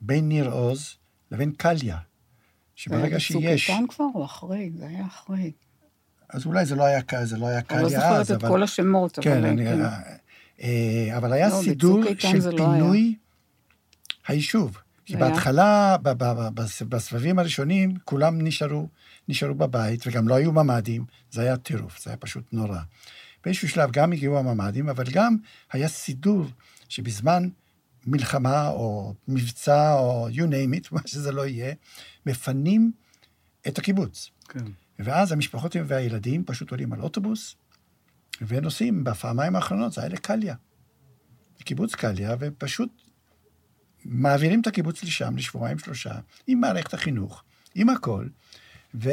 [0.00, 0.94] בין ניר עוז
[1.30, 1.98] לבין קליה.
[2.80, 3.70] שברגע שיש...
[3.70, 4.70] בצוק איתן כבר או אחרי?
[4.78, 5.52] זה היה אחרי.
[6.28, 9.18] אז אולי זה לא היה, זה לא היה אני אז, לא זוכרת את כל השמות,
[9.22, 9.46] כן, אבל...
[9.46, 9.80] אני, כן.
[10.62, 12.72] אה, אבל היה לא, סידור של זה לא היה.
[12.80, 13.14] פינוי
[14.28, 14.78] היישוב.
[15.04, 15.96] כי זה היה- בהתחלה,
[16.88, 18.88] בסבבים הראשונים, כולם נשארו,
[19.28, 22.78] נשארו בבית, וגם לא היו ממ"דים, זה היה טירוף, זה היה פשוט נורא.
[23.44, 25.36] באיזשהו שלב גם הגיעו הממ"דים, אבל גם
[25.72, 26.44] היה סידור
[26.88, 27.48] שבזמן
[28.06, 31.74] מלחמה או מבצע או you name it, מה שזה לא יהיה,
[32.26, 32.92] מפנים
[33.68, 34.30] את הקיבוץ.
[34.48, 34.64] כן.
[34.98, 37.56] ואז המשפחות והילדים פשוט עולים על אוטובוס
[38.40, 40.54] ונוסעים בפעמיים האחרונות, זה היה לקליה.
[41.60, 43.02] לקיבוץ קליה, ופשוט
[44.04, 46.14] מעבירים את הקיבוץ לשם לשבועיים שלושה,
[46.46, 47.42] עם מערכת החינוך,
[47.74, 48.28] עם הכל,
[48.94, 49.10] ו...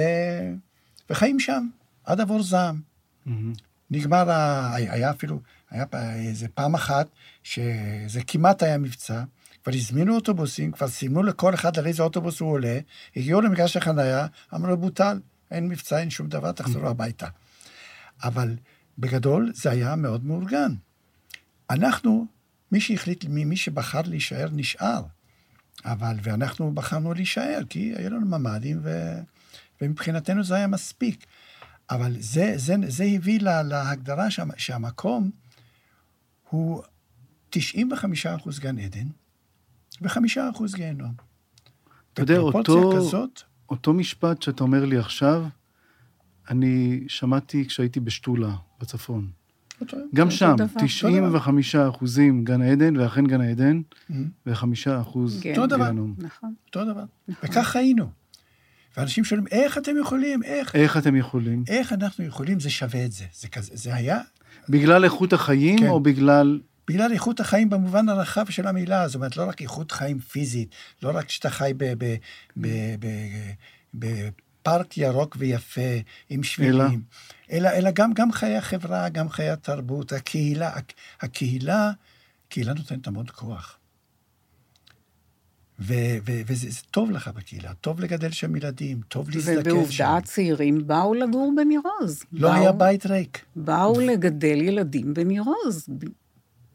[1.10, 1.68] וחיים שם,
[2.04, 2.82] עד עבור זעם.
[3.26, 3.54] מהמם.
[3.92, 4.76] נגמר, ה...
[4.76, 7.08] היה אפילו, היה איזה פעם אחת,
[7.44, 9.24] שזה כמעט היה מבצע,
[9.64, 12.80] כבר הזמינו אוטובוסים, כבר סימנו לכל אחד על איזה אוטובוס הוא עולה,
[13.16, 15.20] הגיעו למגרש החנייה, אמרו לו, בוטל,
[15.52, 17.28] אין מבצע, אין שום דבר, תחזרו הביתה.
[18.24, 18.56] אבל
[18.98, 20.74] בגדול זה היה מאוד מאורגן.
[21.70, 22.26] אנחנו,
[22.72, 25.02] מי שהחליט, מי, מי שבחר להישאר, נשאר.
[25.86, 29.14] אבל, ואנחנו בחרנו להישאר, כי היו לנו ממ"דים, ו,
[29.82, 31.26] ומבחינתנו זה היה מספיק.
[31.90, 35.32] אבל זה, זה, זה הביא לה, להגדרה שה, שהמקום
[36.50, 36.84] הוא
[37.50, 39.08] 95 אחוז גן עדן
[40.02, 40.18] ו-5
[40.52, 41.14] אחוז גיהנום.
[42.14, 45.46] אתה יודע, אותו- כזאת, אותו משפט שאתה אומר לי עכשיו,
[46.50, 49.30] אני שמעתי כשהייתי בשתולה, בצפון.
[49.82, 50.82] אותו, גם אותו שם, דבר.
[50.86, 54.14] 95 אחוזים גן עדן, ואכן גן עדן, Mhm.
[54.46, 54.64] ו-5
[55.02, 55.54] אחוז כן.
[55.78, 56.16] גיהנום.
[56.18, 56.54] נכון.
[56.68, 57.04] אותו דבר.
[57.28, 57.50] נכון.
[57.50, 58.10] וכך היינו.
[58.98, 60.44] ואנשים שואלים, איך אתם יכולים?
[60.44, 60.76] איך?
[60.76, 61.64] איך אתם יכולים?
[61.68, 62.60] איך אנחנו יכולים?
[62.60, 63.26] זה שווה את זה.
[63.34, 64.20] זה, כזה, זה היה
[64.70, 65.88] בגלל איכות החיים, כן.
[65.88, 66.60] או בגלל...
[66.88, 71.12] בגלל איכות החיים במובן הרחב של המילה, זאת אומרת, לא רק איכות חיים פיזית, לא
[71.14, 72.16] רק שאתה חי ב- ב-
[72.58, 73.50] ב- ב-
[73.94, 75.82] בפארק ירוק ויפה,
[76.30, 77.02] עם שבילים,
[77.52, 80.70] אלא, אלא גם, גם חיי החברה, גם חיי התרבות, הקהילה.
[80.70, 81.92] הק- הקהילה,
[82.50, 83.78] קהילה נותנת המון כוח.
[85.80, 85.94] ו-
[86.28, 89.70] ו- וזה זה טוב לך בקהילה, טוב לגדל שם ילדים, טוב להזדקן שם.
[89.72, 92.24] ובעובדה הצעירים באו לגור בניר עוז.
[92.32, 93.46] לא באו- היה בית ריק.
[93.56, 95.88] באו לגדל ילדים בניר עוז,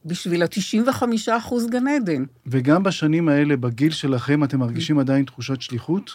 [0.04, 1.02] בשביל ה-95
[1.38, 2.24] אחוז גן עדן.
[2.46, 6.10] וגם בשנים האלה, בגיל שלכם, אתם מרגישים עדיין תחושת שליחות?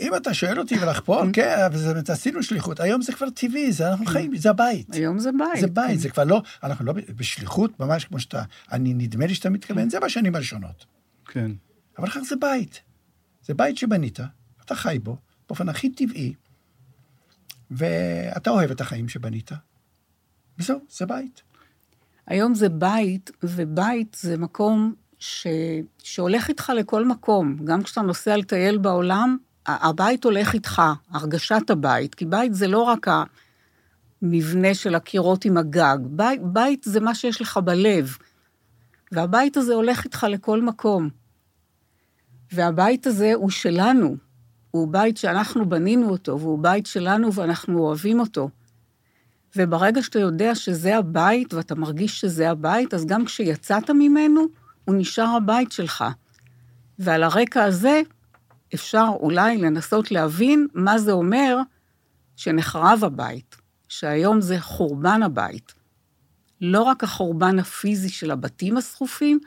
[0.00, 2.80] אם אתה שואל אותי ולחפור, כן, אבל זה, עשינו שליחות.
[2.80, 4.94] היום זה כבר טבעי, זה אנחנו חיים, זה הבית.
[4.94, 5.60] היום זה בית.
[5.60, 9.50] זה בית, זה כבר לא, אנחנו לא בשליחות, ממש כמו שאתה, אני, נדמה לי שאתה
[9.50, 10.86] מתכוון, זה בשנים הראשונות.
[11.26, 11.50] כן.
[11.98, 12.82] אבל אחר זה בית.
[13.42, 14.20] זה בית שבנית,
[14.64, 15.16] אתה חי בו,
[15.48, 16.34] באופן הכי טבעי,
[17.70, 19.50] ואתה אוהב את החיים שבנית.
[20.58, 21.42] וזהו, זה בית.
[22.26, 25.46] היום זה בית, ובית זה מקום ש...
[26.02, 27.56] שהולך איתך לכל מקום.
[27.64, 32.14] גם כשאתה נוסע לטייל בעולם, הבית הולך איתך, הרגשת הבית.
[32.14, 33.06] כי בית זה לא רק
[34.22, 38.16] המבנה של הקירות עם הגג, בית, בית זה מה שיש לך בלב.
[39.12, 41.08] והבית הזה הולך איתך לכל מקום.
[42.52, 44.16] והבית הזה הוא שלנו.
[44.70, 48.50] הוא בית שאנחנו בנינו אותו, והוא בית שלנו ואנחנו אוהבים אותו.
[49.56, 54.46] וברגע שאתה יודע שזה הבית ואתה מרגיש שזה הבית, אז גם כשיצאת ממנו,
[54.84, 56.04] הוא נשאר הבית שלך.
[56.98, 58.00] ועל הרקע הזה
[58.76, 61.56] אפשר אולי לנסות להבין מה זה אומר
[62.36, 63.56] שנחרב הבית,
[63.88, 65.74] שהיום זה חורבן הבית.
[66.60, 69.40] לא רק החורבן הפיזי של הבתים השרופים,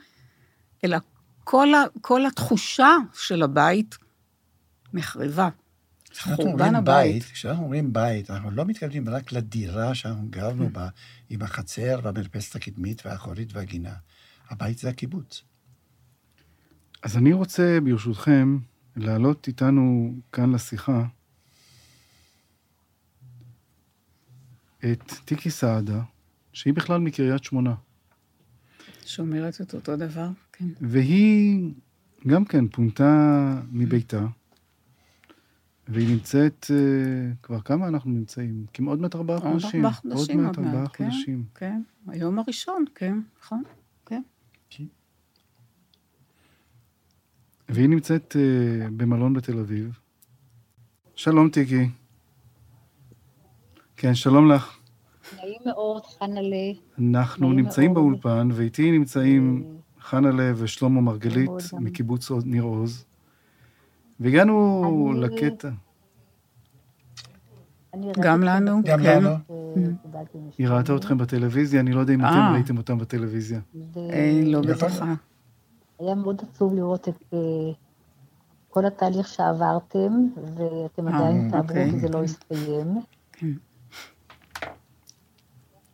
[0.84, 0.98] אלא
[1.44, 3.98] כל, ה, כל התחושה של הבית
[4.92, 5.48] נחרבה.
[6.18, 7.12] חורבן הבית.
[7.12, 10.88] בית, כשאנחנו אומרים בית, אנחנו לא מתכוונים רק לדירה שאנחנו גרנו בה,
[11.30, 13.94] עם החצר והמרפסת הקדמית והאחורית והגינה.
[14.50, 15.42] הבית זה הקיבוץ.
[17.02, 18.58] אז אני רוצה, ברשותכם,
[18.96, 21.04] להעלות איתנו כאן לשיחה
[24.78, 26.02] את טיקי סעדה,
[26.52, 27.74] שהיא בכלל מקריית שמונה.
[29.04, 30.64] שאומרת את אותו דבר, כן.
[30.80, 31.72] והיא
[32.26, 34.26] גם כן פונתה מביתה,
[35.88, 38.66] והיא נמצאת, אה, כבר כמה אנחנו נמצאים?
[38.72, 39.84] כמעט עוד מעט ארבעה חודשים.
[39.84, 41.10] ארבעה חודשים עוד מעט עוד מעט, ארבעה כן.
[41.10, 41.44] חודשים.
[41.54, 43.62] כן, היום הראשון, כן, נכון,
[44.06, 44.22] כן.
[47.72, 49.98] והיא נמצאת אה, במלון בתל אביב.
[51.14, 51.88] שלום, טיקי.
[53.96, 54.76] כן, שלום לך.
[55.36, 56.72] נעים מאוד, חנלה.
[56.98, 58.04] אנחנו נעים נמצאים מאוד.
[58.04, 59.64] באולפן, ואיתי נמצאים
[60.00, 61.50] חנה לב ושלמה מרגלית.
[61.80, 63.04] מקיבוץ ניר עוז.
[64.20, 65.68] והגענו אני- לקטע.
[67.94, 69.00] אני גם לנו, גם.
[69.00, 69.36] אה,
[70.02, 72.52] קיבלתי היא ראתה אתכם בטלוויזיה, אני לא יודע אם אתם אה.
[72.52, 73.60] ראיתם אותם בטלוויזיה.
[73.96, 75.14] אה, לא יכול בטוחה.
[76.00, 77.38] היה מאוד עצוב לראות את אה,
[78.68, 81.90] כל התהליך שעברתם, ואתם אה, עדיין תעברו אוקיי.
[81.90, 83.00] כי זה לא הסתיים.
[83.32, 83.46] כן.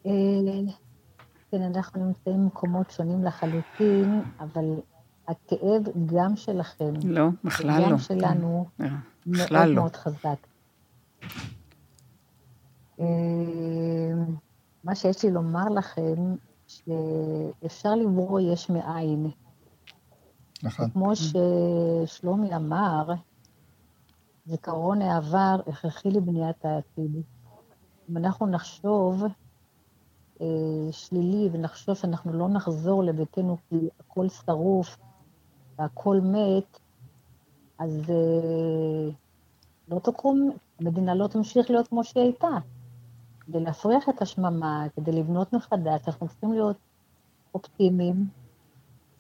[0.06, 0.12] אה,
[1.50, 4.74] כן, אנחנו נמצאים במקומות שונים לחלוטין, אבל
[5.28, 7.86] הכאב גם שלכם, לא, בכלל לא.
[7.86, 8.86] וגם שלנו, אה,
[9.26, 9.74] מאוד לא.
[9.74, 10.46] מאוד חזק.
[14.84, 16.34] מה שיש לי לומר לכם,
[16.66, 19.30] שאפשר לברוא יש מאין.
[20.62, 20.90] נכון.
[20.90, 23.06] כמו ששלומי אמר,
[24.46, 27.22] זיכרון העבר הכרחי לבניית העתיד.
[28.10, 29.24] אם אנחנו נחשוב
[30.40, 30.46] אה,
[30.90, 34.96] שלילי ונחשוב שאנחנו לא נחזור לביתנו כי הכל שרוף
[35.78, 36.78] והכל מת,
[37.78, 39.10] אז אה,
[39.88, 42.58] לא תקום, המדינה לא תמשיך להיות כמו שהיא הייתה.
[43.40, 46.76] כדי להפריח את השממה, כדי לבנות מחדש, אנחנו צריכים להיות
[47.54, 48.28] אופטימיים,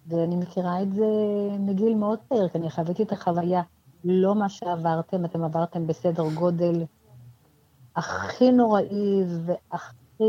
[0.08, 1.06] ואני מכירה את זה
[1.58, 3.62] מגיל מאוד צעיר, כי אני חוויתי את החוויה,
[4.04, 6.84] לא מה שעברתם, אתם עברתם בסדר גודל
[7.96, 10.24] הכי נוראי והכי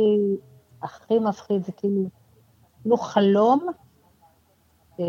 [0.82, 2.10] הכי מפחיד, זה כאילו,
[2.82, 3.68] כאילו חלום,
[5.00, 5.06] אה,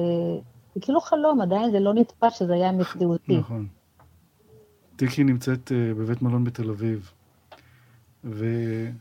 [0.74, 3.38] זה כאילו חלום, עדיין זה לא נתפס שזה היה מציאותי.
[3.38, 3.66] נכון.
[4.96, 7.12] טיקי נמצאת אה, בבית מלון בתל אביב,
[8.24, 8.92] ואני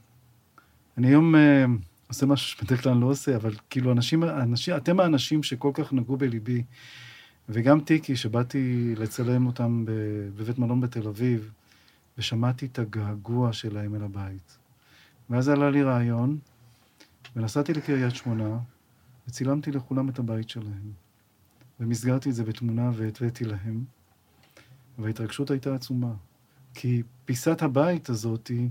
[0.98, 1.66] היום אה,
[2.08, 5.94] עושה משהו שבדרך כלל אני לא עושה, אבל כאילו אנשים, אנשים, אתם האנשים שכל כך
[5.94, 6.64] נגעו בליבי,
[7.50, 9.86] וגם טיקי, שבאתי לצלם אותם
[10.38, 11.52] בבית מלון בתל אביב,
[12.18, 14.58] ושמעתי את הגעגוע שלהם אל הבית.
[15.30, 16.38] ואז עלה לי רעיון,
[17.36, 18.60] ונסעתי לקריית שמונה,
[19.28, 20.92] וצילמתי לכולם את הבית שלהם.
[21.80, 23.84] ומסגרתי את זה בתמונה והתוויתי להם.
[25.00, 26.14] וההתרגשות הייתה עצומה.
[26.74, 28.70] כי פיסת הבית הזאת, היא-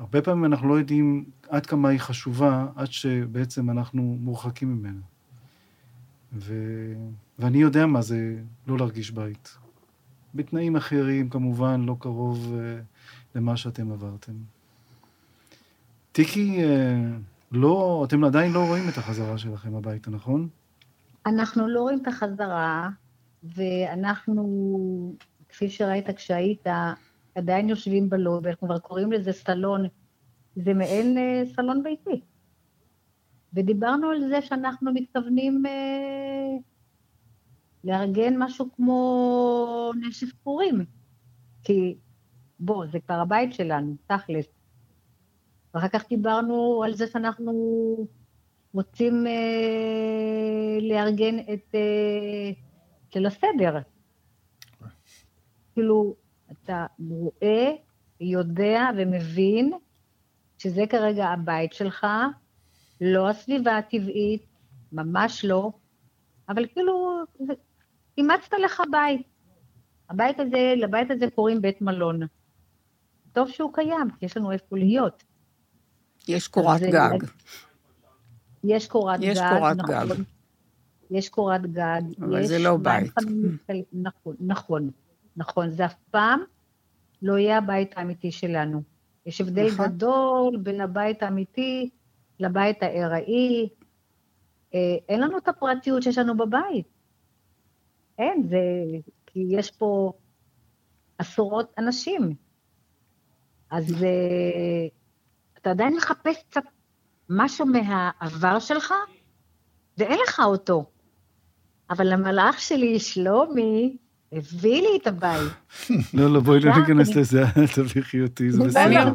[0.00, 5.00] הרבה פעמים אנחנו לא יודעים עד כמה היא חשובה, עד שבעצם אנחנו מורחקים ממנה.
[6.32, 6.54] ו...
[7.38, 8.36] ואני יודע מה זה
[8.66, 9.56] לא להרגיש בית.
[10.34, 12.84] בתנאים אחרים, כמובן, לא קרוב uh,
[13.34, 14.32] למה שאתם עברתם.
[16.12, 16.66] טיקי, uh,
[17.52, 20.48] לא, אתם עדיין לא רואים את החזרה שלכם הביתה, נכון?
[21.26, 22.88] אנחנו לא רואים את החזרה,
[23.42, 25.14] ואנחנו,
[25.48, 26.66] כפי שראית כשהיית,
[27.40, 29.86] עדיין יושבים בלובי, אנחנו כבר קוראים לזה סלון,
[30.56, 32.20] זה מעין אה, סלון ביתי.
[33.54, 36.56] ודיברנו על זה שאנחנו מתכוונים אה,
[37.84, 40.84] לארגן משהו כמו נשף פורים,
[41.64, 41.96] כי
[42.60, 44.46] בוא, זה כבר הבית שלנו, תכלס.
[45.74, 47.52] ואחר כך דיברנו על זה שאנחנו
[48.72, 52.50] רוצים אה, לארגן את אה,
[53.14, 53.78] ליל הסדר.
[55.74, 56.14] כאילו,
[56.52, 57.70] אתה רואה,
[58.20, 59.72] יודע ומבין
[60.58, 62.06] שזה כרגע הבית שלך,
[63.00, 64.42] לא הסביבה הטבעית,
[64.92, 65.70] ממש לא,
[66.48, 67.24] אבל כאילו,
[68.18, 69.26] אימצת לך בית.
[70.10, 72.20] הבית הזה, לבית הזה קוראים בית מלון.
[73.32, 75.24] טוב שהוא קיים, כי יש לנו איפה להיות.
[76.28, 77.18] יש קורת גג.
[78.64, 80.08] יש קורת יש גג, קורת נכון.
[80.08, 80.22] גג.
[81.10, 82.02] יש קורת גג.
[82.20, 83.12] אבל יש זה לא בית.
[83.92, 84.90] נכון, נכון,
[85.36, 85.70] נכון.
[85.70, 86.40] זה אף פעם
[87.22, 88.82] לא יהיה הבית האמיתי שלנו.
[89.26, 89.86] יש הבדל נכון.
[89.86, 91.90] גדול בין הבית האמיתי
[92.40, 93.68] לבית הארעי.
[94.74, 96.86] אה, אין לנו את הפרטיות שיש לנו בבית.
[98.18, 98.58] אין, זה...
[99.26, 100.12] כי יש פה
[101.18, 102.34] עשרות אנשים.
[103.70, 104.04] אז
[105.58, 106.62] אתה עדיין מחפש קצת
[107.28, 108.94] משהו מהעבר שלך,
[109.98, 110.90] ואין לך אותו.
[111.90, 113.96] אבל המלאך שלי, שלומי,
[114.32, 115.52] הביא לי את הבית.
[116.14, 119.12] לא, לא, בואי לא ניכנס לזה, אל תביכי אותי, זה בסדר.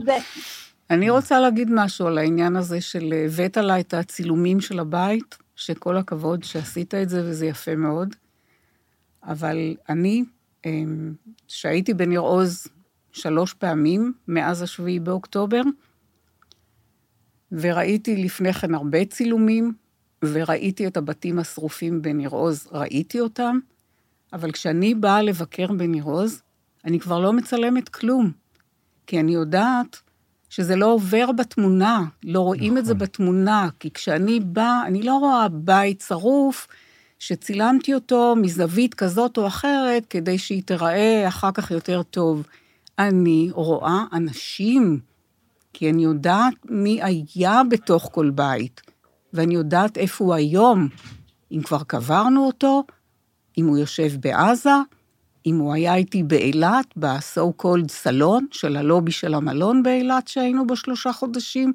[0.89, 5.97] אני רוצה להגיד משהו על העניין הזה של הבאת לה את הצילומים של הבית, שכל
[5.97, 8.15] הכבוד שעשית את זה וזה יפה מאוד.
[9.23, 10.23] אבל אני,
[10.65, 11.13] אמ,
[11.47, 12.67] שהייתי בניר עוז
[13.11, 15.61] שלוש פעמים מאז השביעי באוקטובר,
[17.51, 19.73] וראיתי לפני כן הרבה צילומים,
[20.23, 23.59] וראיתי את הבתים השרופים בניר עוז, ראיתי אותם,
[24.33, 26.41] אבל כשאני באה לבקר בניר עוז,
[26.85, 28.31] אני כבר לא מצלמת כלום,
[29.07, 30.01] כי אני יודעת
[30.49, 35.47] שזה לא עובר בתמונה, לא רואים את זה בתמונה, כי כשאני באה, אני לא רואה
[35.49, 36.67] בית שרוף,
[37.19, 42.43] שצילמתי אותו מזווית כזאת או אחרת, כדי שהיא תיראה אחר כך יותר טוב.
[42.99, 44.99] אני רואה אנשים,
[45.73, 48.81] כי אני יודעת מי היה בתוך כל בית,
[49.33, 50.87] ואני יודעת איפה הוא היום,
[51.51, 52.83] אם כבר קברנו אותו,
[53.57, 54.75] אם הוא יושב בעזה,
[55.45, 60.75] אם הוא היה איתי באילת, ב-so called סלון של הלובי של המלון באילת שהיינו בו
[60.75, 61.73] שלושה חודשים.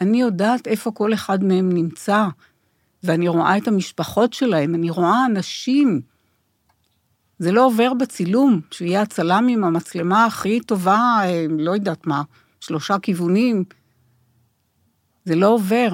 [0.00, 2.26] אני יודעת איפה כל אחד מהם נמצא,
[3.02, 6.00] ואני רואה את המשפחות שלהם, אני רואה אנשים.
[7.38, 12.22] זה לא עובר בצילום, שיהיה הצלם עם המצלמה הכי טובה, אה, לא יודעת מה,
[12.60, 13.64] שלושה כיוונים.
[15.24, 15.88] זה לא עובר.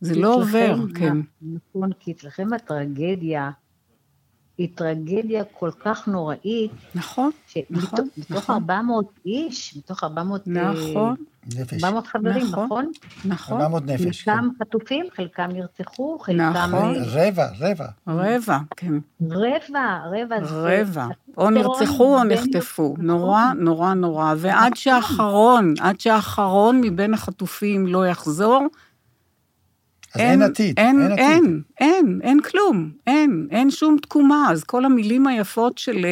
[0.00, 1.16] זה לא עובר, כן.
[1.42, 3.50] נכון, כי אצלכם הטרגדיה
[4.58, 6.70] היא טרגדיה כל כך נוראית.
[6.94, 7.30] נכון,
[7.70, 8.08] נכון.
[8.16, 9.14] מתוך 400 נכון.
[9.26, 10.48] איש, מתוך 400...
[10.48, 11.14] אה, נכון.
[11.46, 11.84] נפש.
[11.84, 12.64] 400 חברים, נכון?
[12.64, 12.90] נכון.
[13.24, 13.60] נכון.
[13.60, 14.24] 400 נפש.
[14.28, 14.64] חלקם כן.
[14.64, 16.52] חטופים, חלקם נרצחו, חלקם...
[16.54, 16.94] נכון.
[17.06, 17.86] רבע, רבע.
[18.08, 18.92] רבע, כן.
[19.30, 20.36] רבע, רבע.
[20.42, 21.06] רבע.
[21.38, 22.94] או נרצחו או נחטפו.
[22.98, 24.34] נורא, נורא, נורא.
[24.38, 28.66] ועד שהאחרון, עד שהאחרון מבין החטופים לא יחזור,
[30.14, 31.24] אז אין, אין עתיד, אין, אין עתיד.
[31.24, 34.48] אין, אין, אין כלום, אין, אין שום תקומה.
[34.50, 36.06] אז כל המילים היפות של,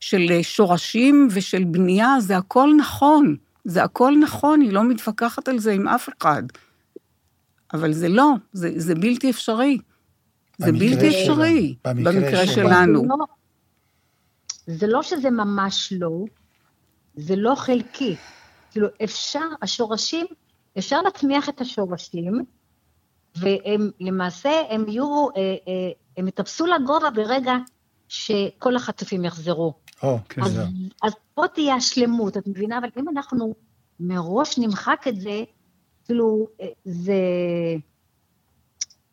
[0.00, 3.36] של שורשים ושל בנייה, זה הכל נכון.
[3.64, 6.42] זה הכל נכון, היא לא מתווכחת על זה עם אף אחד.
[7.74, 9.78] אבל זה לא, זה, זה בלתי אפשרי.
[10.58, 13.00] זה בלתי אפשרי, במקרה, במקרה שלנו.
[13.00, 13.16] זה לא,
[14.66, 16.24] זה לא שזה ממש לא,
[17.16, 18.16] זה לא חלקי.
[18.70, 20.26] כאילו, אפשר, השורשים,
[20.78, 22.44] אפשר להצמיח את השורשים,
[23.36, 27.52] והם למעשה, הם יהיו, אה, אה, הם יטפסו לגובה ברגע
[28.08, 29.74] שכל החטופים יחזרו.
[30.02, 30.60] או, כן, אז,
[31.02, 32.78] אז פה תהיה השלמות, את מבינה?
[32.78, 33.54] אבל אם אנחנו
[34.00, 35.42] מראש נמחק את זה,
[36.04, 37.14] כאילו, אה, זה...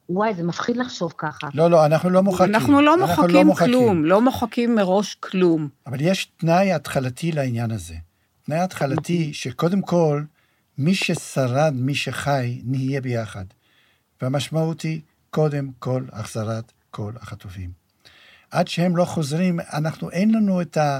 [0.09, 1.47] וואי, זה מפחיד לחשוב ככה.
[1.53, 2.55] לא, לא, אנחנו לא מוחקים.
[2.55, 5.69] אנחנו לא אנחנו מוחקים לא כלום, לא מוחקים מראש כלום.
[5.87, 7.95] אבל יש תנאי התחלתי לעניין הזה.
[8.45, 10.23] תנאי התחלתי שקודם כל,
[10.77, 13.45] מי ששרד, מי שחי, נהיה ביחד.
[14.21, 17.71] והמשמעות היא, קודם כל, החזרת כל החטופים.
[18.51, 20.99] עד שהם לא חוזרים, אנחנו, אין לנו את ה...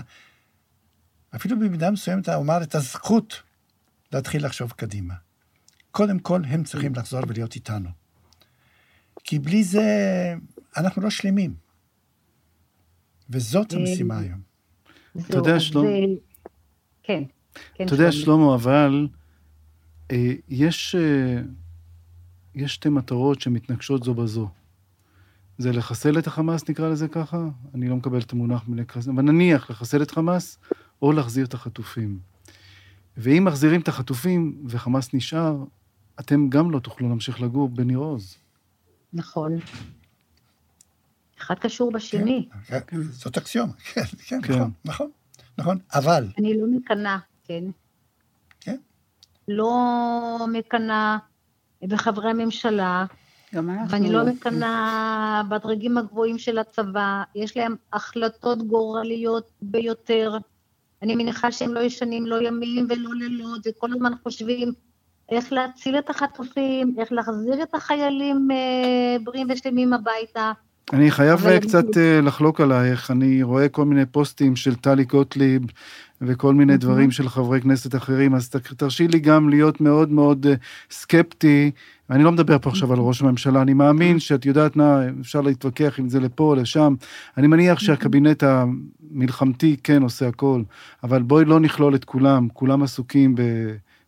[1.36, 3.41] אפילו במידה מסוימת, אומר, את הזכות
[4.13, 5.13] להתחיל לחשוב קדימה.
[5.91, 7.89] קודם כל, הם צריכים לחזור ולהיות איתנו.
[9.24, 9.84] כי בלי זה,
[10.78, 11.53] אנחנו לא שלמים.
[13.30, 14.41] וזאת המשימה היום.
[15.19, 15.89] אתה יודע, שלמה...
[17.03, 17.24] כן,
[17.74, 17.86] כן.
[17.86, 19.07] אתה יודע, שלמה, אבל
[20.11, 20.95] אה, יש...
[22.56, 24.49] אה, יש שתי מטרות שמתנגשות זו בזו.
[25.58, 29.70] זה לחסל את החמאס, נקרא לזה ככה, אני לא מקבל את המונח מלחסל, אבל נניח
[29.70, 30.60] לחסל את חמאס,
[31.02, 32.20] או להחזיר את החטופים.
[33.18, 35.64] ואם מחזירים את החטופים וחמאס נשאר,
[36.20, 38.38] אתם גם לא תוכלו להמשיך לגור בניר עוז.
[39.14, 39.58] נכון.
[41.39, 42.49] אחד קשור בשני.
[42.66, 45.10] כן, כן, זאת אקסיומה, כן, כן, כן, נכון, נכון,
[45.58, 46.28] נכון, אבל...
[46.38, 47.64] אני לא מקנאה, כן.
[48.60, 48.78] כן.
[49.47, 51.18] לא מקנאה
[51.88, 53.05] בחברי הממשלה,
[53.89, 60.38] ואני לא מקנאה בדרגים הגבוהים של הצבא, יש להם החלטות גורליות ביותר.
[61.01, 64.73] אני מניחה שהם לא ישנים לא ימים ולא לילות, וכל הזמן חושבים
[65.32, 70.51] איך להציל את החטופים, איך להחזיר את החיילים אה, בריאים ושלמים הביתה.
[70.93, 72.21] אני חייב קצת אני...
[72.21, 75.61] לחלוק עלייך, אני רואה כל מיני פוסטים של טלי גוטליב
[76.22, 80.53] וכל מיני דברים של חברי כנסת אחרים, אז תרשי לי גם להיות מאוד מאוד אה,
[80.91, 81.72] סקפטי.
[82.09, 85.99] אני לא מדבר פה עכשיו על ראש הממשלה, אני מאמין שאת יודעת מה, אפשר להתווכח
[85.99, 86.95] עם זה לפה או לשם.
[87.38, 90.63] אני מניח שהקבינט המלחמתי כן עושה הכל,
[91.03, 93.41] אבל בואי לא נכלול את כולם, כולם עסוקים ב...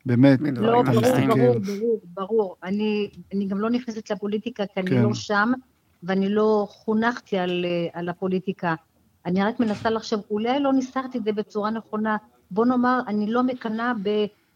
[0.06, 2.56] באמת, לא, ברור, ברור, ברור, ברור.
[2.64, 4.88] אני, אני גם לא נכנסת לפוליטיקה, כי כן.
[4.88, 5.52] אני לא שם,
[6.04, 8.76] ואני לא חונכתי על, אה, על הפוליטיקה.
[9.26, 12.18] אני רק מנסה לחשוב, אולי לא ניסחתי את זה בצורה נכונה.
[12.52, 13.94] בוא נאמר, אני לא מקנאה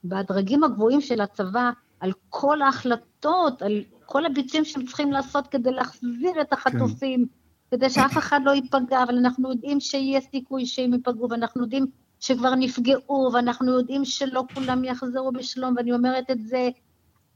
[0.04, 6.42] בדרגים הגבוהים של הצבא על כל ההחלטות, על כל הביצועים שהם צריכים לעשות כדי להחזיר
[6.42, 7.78] את החטופים, כן.
[7.78, 11.86] כדי שאף אחד לא ייפגע, אבל אנחנו יודעים שיהיה סיכוי שהם ייפגעו, ואנחנו יודעים
[12.20, 16.70] שכבר נפגעו, ואנחנו יודעים שלא כולם יחזרו בשלום, ואני אומרת את זה,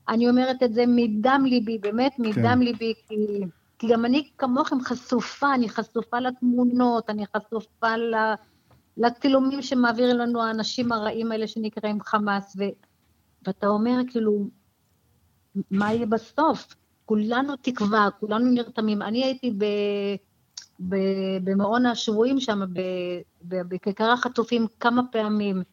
[0.10, 2.60] אני אומרת את זה מדם ליבי, באמת מדם כן.
[2.60, 3.16] ליבי, כי...
[3.82, 7.88] כי גם אני כמוכם חשופה, אני חשופה לתמונות, אני חשופה
[8.98, 12.64] לצילומים שמעבירים לנו האנשים הרעים האלה שנקראים חמאס, ו...
[13.48, 14.48] ואתה אומר כאילו,
[15.72, 16.76] מה יהיה בסוף?
[17.06, 19.02] כולנו תקווה, כולנו נרתמים.
[19.02, 19.66] אני הייתי ב...
[20.90, 20.96] ב...
[21.44, 22.60] במעון השבויים שם,
[23.44, 25.64] בכיכר החטופים כמה פעמים,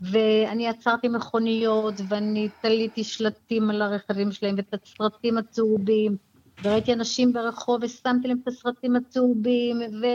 [0.00, 6.16] ואני עצרתי מכוניות, ואני תליתי שלטים על הרכבים שלהם, ואת הסרטים הצהובים,
[6.62, 10.06] וראיתי אנשים ברחוב ושמתי להם את הסרטים הצהובים, ו...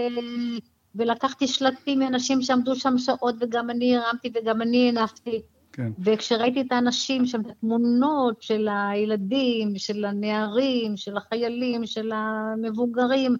[0.95, 5.41] ולקחתי שלטים מאנשים שעמדו שם שעות, וגם אני הרמתי וגם אני הנפתי.
[5.71, 5.91] כן.
[5.99, 13.35] וכשראיתי את האנשים שם, את התמונות של הילדים, של הנערים, של החיילים, של המבוגרים,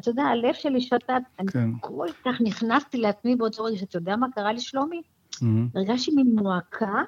[0.00, 1.70] אתה יודע, הלב שלי שתת, אני כן.
[1.80, 5.02] כל כך נכנסתי לעצמי באותו רגע, שאתה יודע מה קרה לי, שלומי?
[5.42, 5.68] מהמם.
[5.74, 7.02] הרגשתי מין מועקה,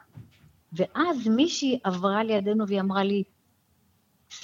[0.73, 3.23] ואז מישהי עברה לידינו והיא אמרה לי,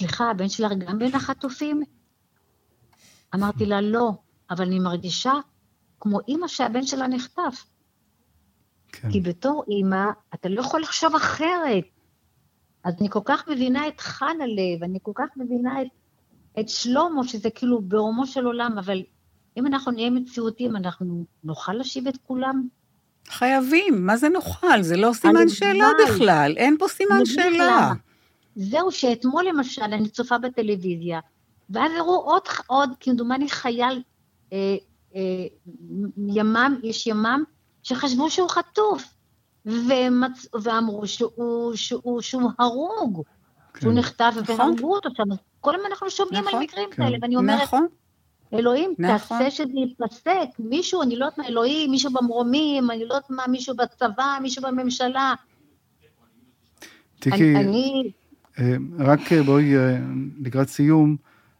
[0.01, 1.81] סליחה, הבן שלך גם בין החטופים?
[3.35, 4.11] אמרתי לה, לא,
[4.49, 5.33] אבל אני מרגישה
[5.99, 7.65] כמו אימא שהבן שלה נחטף.
[8.91, 9.11] כן.
[9.11, 11.83] כי בתור אימא, אתה לא יכול לחשוב אחרת.
[12.83, 15.87] אז אני כל כך מבינה את חנה לב, אני כל כך מבינה את,
[16.59, 19.03] את שלמה, שזה כאילו ברומו של עולם, אבל
[19.57, 22.67] אם אנחנו נהיה מציאותיים, אנחנו נוכל להשיב את כולם?
[23.27, 24.81] חייבים, מה זה נוכל?
[24.81, 25.49] זה לא סימן.
[25.49, 27.65] שאלה בכלל, אין פה סימן שאלה.
[27.65, 27.93] למה.
[28.55, 31.19] זהו, שאתמול למשל אני צופה בטלוויזיה,
[31.69, 34.03] ואז הראו עוד, עוד כמדומני חייל,
[34.53, 34.75] אה,
[35.15, 35.21] אה,
[36.17, 37.43] ימ"מ, יש ימ"מ,
[37.83, 39.13] שחשבו שהוא חטוף,
[39.65, 40.47] ומצ...
[40.63, 43.23] ואמרו שהוא, שהוא, שהוא הרוג,
[43.73, 43.89] כן.
[43.89, 44.59] נחטף נכון.
[44.59, 45.23] והרגו אותו שם.
[45.61, 46.59] כל הזמן אנחנו שומעים נכון.
[46.59, 47.03] על מקרים כן.
[47.03, 47.87] כאלה, ואני אומרת, נכון,
[48.53, 49.37] אלוהים, נכון.
[49.37, 50.59] תעשה שזה ייפסק.
[50.59, 54.63] מישהו, אני לא יודעת מה, אלוהים, מישהו במרומים, אני לא יודעת מה, מישהו בצבא, מישהו
[54.63, 55.33] בממשלה.
[57.19, 58.11] טיקי, אני, אני
[58.99, 59.99] רק אה, בואי, אה,
[60.39, 61.15] לקראת סיום,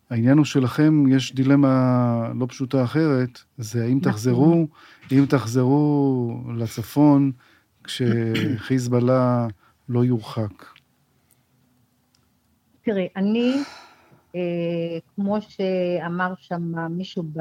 [0.10, 4.12] העניין הוא שלכם, יש דילמה לא פשוטה אחרת, זה האם נכון.
[4.12, 4.68] תחזרו,
[5.12, 7.32] אם תחזרו לצפון,
[7.84, 9.48] כשחיזבאללה
[9.90, 10.66] לא יורחק.
[12.82, 13.54] תראה, אני,
[14.36, 14.42] אה,
[15.16, 17.40] כמו שאמר שם מישהו, ב...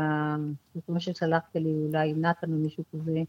[0.86, 3.22] כמו ששלחתי לי, אולי נתן או מישהו כזה,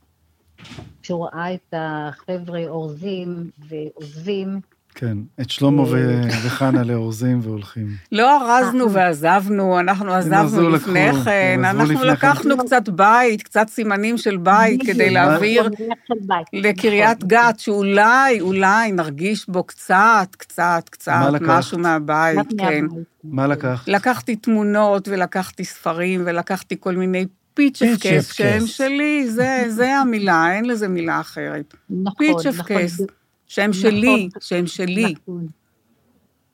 [1.02, 4.60] כשהוא ראה את החבר'ה אורזים ועוזבים,
[5.02, 5.84] כן, את שלמה
[6.46, 7.88] וחנה לאורזים והולכים.
[8.12, 12.08] לא ארזנו ועזבנו, אנחנו עזבנו לקחו, לפני כן, אנחנו כן.
[12.08, 16.18] לקחנו קצת בית, קצת סימנים של בית, כדי להעביר נכון.
[16.54, 17.24] לקריית.
[17.24, 21.22] גת, שאולי, אולי נרגיש בו קצת, קצת, קצת?
[21.42, 22.86] משהו מהבית, כן.
[23.24, 23.88] מה לקחת?
[23.88, 28.34] לקחתי תמונות ולקחתי ספרים ולקחתי כל מיני פיצ'פקס פיצ'פקס.
[28.34, 31.74] שהם שלי, זה, זה המילה, אין לזה מילה אחרת.
[31.90, 33.21] נכון, פיצ'פקס, נכון,
[33.52, 33.82] שהם נכון.
[33.82, 35.14] שלי, שהם שלי.
[35.22, 35.48] נכון.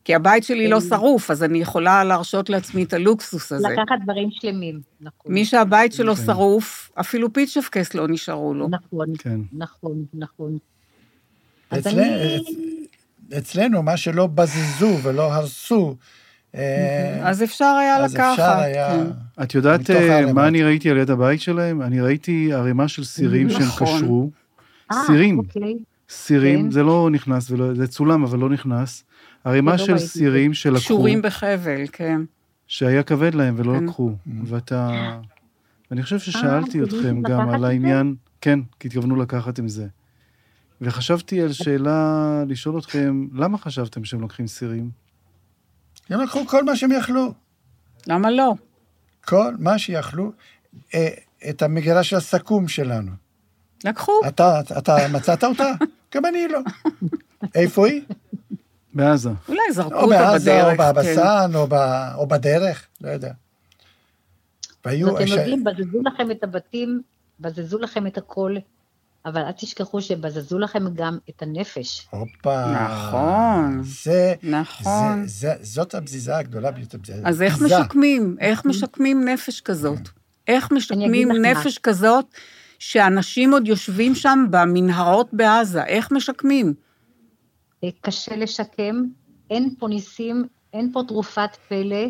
[0.04, 0.86] כי הבית שלי לא כן.
[0.90, 3.68] שרוף, אז אני יכולה להרשות לעצמי את הלוקסוס הזה.
[3.68, 5.34] לקחת דברים שלמים, נכון.
[5.34, 6.26] מי שהבית שלו כן.
[6.26, 8.68] שרוף, אפילו פיצ'פקס לא נשארו לו.
[8.70, 9.40] נכון, כן.
[9.54, 10.58] נכון, נכון.
[11.72, 12.38] אז אני...
[13.38, 15.96] אצלנו, מה שלא בזזו ולא הרסו,
[16.56, 18.32] אה, אז אפשר היה אז לקחת.
[18.32, 19.04] אפשר היה...
[19.44, 20.34] את יודעת אה.
[20.34, 21.82] מה אני ראיתי על יד הבית שלהם?
[21.82, 23.88] אני ראיתי ערימה של סירים שהם נכון.
[23.88, 24.30] קשרו.
[24.92, 25.42] אה, סירים.
[26.10, 26.72] סירים, כן.
[26.72, 29.04] זה לא נכנס, ולא- זה צולם, אבל לא נכנס.
[29.44, 29.98] ערימה לא של.
[29.98, 32.22] סירים שלקחו, קשורים בחבל, כן.
[32.68, 33.84] שהיה כבד להם ולא כן.
[33.84, 34.12] לקחו.
[34.44, 34.90] ואתה...
[35.92, 37.66] ואני חושב ששאלתי אה, אתכם התכוונו גם על?
[37.66, 39.88] העניין, כן, כי התכוונו לקחת עם זה.
[40.82, 44.90] וחשבתי על שאלה, לשאול אתכם, למה חשבתם שהם לוקחים סירים?
[46.10, 47.34] הם לקחו כל מה שהם יכלו.
[48.08, 48.54] למה לא?
[49.26, 50.32] כל מה שיכלו.
[50.94, 51.08] אה,
[51.50, 53.12] את המגירה של הסכו"ם שלנו.
[53.86, 54.12] לקחו.
[54.28, 55.72] אתה, אתה מצאת אותה?
[56.16, 56.60] גם אני לא.
[57.56, 58.02] איפה היא?
[58.94, 59.30] בעזה.
[59.50, 60.78] אולי זרקו או אותה בעזה, או בדרך.
[60.78, 60.94] כן.
[60.96, 61.74] בבסן, או, ב,
[62.16, 63.32] או בדרך, לא יודע.
[64.86, 65.08] והיו...
[65.14, 67.02] ואתם ש- יודעים, בזזו לכם את הבתים,
[67.40, 68.56] בזזו לכם את הכל,
[69.26, 72.08] אבל אל תשכחו שבזזו לכם גם את הנפש.
[72.10, 72.72] הופה.
[72.72, 73.82] נכון.
[73.84, 75.24] זה, נכון.
[75.26, 76.98] זה, זה, זאת הבזיזה הגדולה ביותר.
[77.24, 77.62] אז איך.
[77.62, 78.36] משקמים?
[78.40, 80.00] איך משקמים נפש כזאת?
[80.48, 81.32] איך משקמים.
[81.32, 82.26] נפש כזאת
[82.80, 85.84] שאנשים עוד יושבים שם במנהרות בעזה?
[85.84, 86.74] איך משקמים?
[87.84, 89.04] אה, קשה לשקם,
[89.50, 92.06] אין פה ניסים, אין פה תרופת פלא.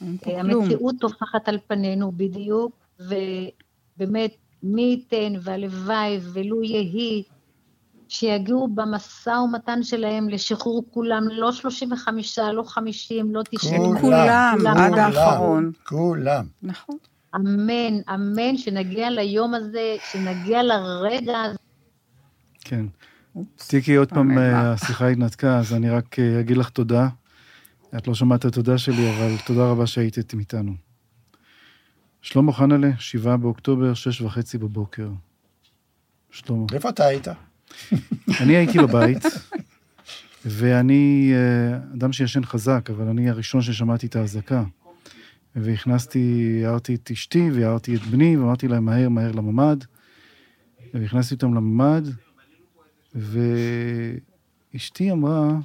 [0.00, 0.40] אין פה אה.
[0.40, 7.22] המציאות טופחת על פנינו בדיוק, ובאמת, מי ייתן והלוואי ולו יהי
[8.08, 13.82] שיגיעו במשא ומתן שלהם לשחרור כולם, לא 35, לא 50, לא 90.
[13.82, 14.76] כולם, כולם.
[14.76, 15.72] עד האחרון.
[15.88, 16.44] כולם.
[16.62, 16.96] נכון.
[17.36, 21.58] אמן, אמן, שנגיע ליום הזה, שנגיע לרגע הזה.
[22.60, 22.86] כן.
[23.66, 24.72] טיקי, עוד פעם אה?
[24.72, 27.08] השיחה התנתקה, אז אני רק אה, אגיד לך תודה.
[27.96, 30.72] את לא שמעת את התודה שלי, אבל תודה רבה שהיית איתנו.
[32.22, 35.08] שלמה חנלה, 7 באוקטובר, שש וחצי בבוקר.
[36.30, 36.66] שלמה.
[36.72, 37.28] איפה אתה היית?
[38.40, 39.22] אני הייתי בבית,
[40.44, 44.64] ואני אה, אדם שישן חזק, אבל אני הראשון ששמעתי את האזעקה.
[45.56, 49.84] והכנסתי, הערתי את אשתי והערתי את בני, ואמרתי להם מהר מהר לממ"ד.
[50.94, 52.02] והכנסתי אותם לממ"ד,
[54.74, 55.58] ואשתי אמרה,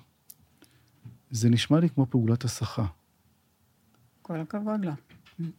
[1.31, 2.85] זה נשמע לי כמו פעולת הסחה.
[4.21, 4.93] כל הכבוד לה.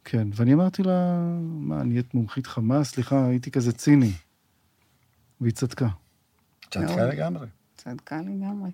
[0.05, 2.91] כן, ואני אמרתי לה, מה, נהיית מומחית חמאס?
[2.91, 4.12] סליחה, הייתי כזה ציני.
[5.41, 5.89] והיא צדקה.
[6.70, 7.07] צדקה.
[7.07, 7.47] לגמרי.
[7.76, 8.70] צדקה לגמרי.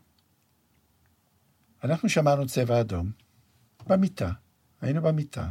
[1.85, 3.11] אנחנו שמענו צבע אדום
[3.87, 4.31] במיטה,
[4.85, 5.49] היינו במיטה.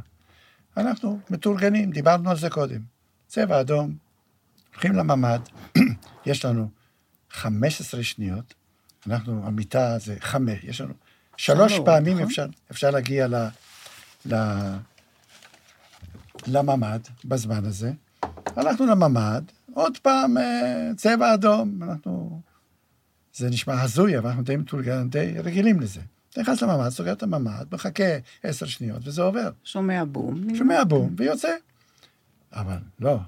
[0.78, 2.82] אנחנו מתורגנים, דיברנו על זה קודם.
[3.28, 3.96] צבע אדום,
[4.72, 5.40] הולכים לממ"ד,
[6.26, 6.70] יש לנו
[7.32, 8.54] 15 שניות,
[9.08, 10.94] אנחנו, המיטה זה חמש, יש לנו
[11.38, 12.28] שלוש פעמים נכון?
[12.28, 13.36] אפשר, אפשר להגיע ל,
[14.26, 14.36] ל,
[16.48, 17.92] לממ"ד בזמן הזה.
[18.46, 19.42] הלכנו לממ"ד,
[19.74, 22.42] עוד פעם אה, צבע אדום, אנחנו...
[23.34, 26.02] זה נשמע הזוי, אבל אנחנו די מתורגלים, די רגילים לזה.
[26.34, 29.50] אתה נכנס לממ"ד, סוגר את הממ"ד, מחכה עשר שניות, וזה עובר.
[29.64, 30.56] שומע בום.
[30.56, 31.56] שומע בום, ויוצא.
[32.54, 33.20] אבל לא,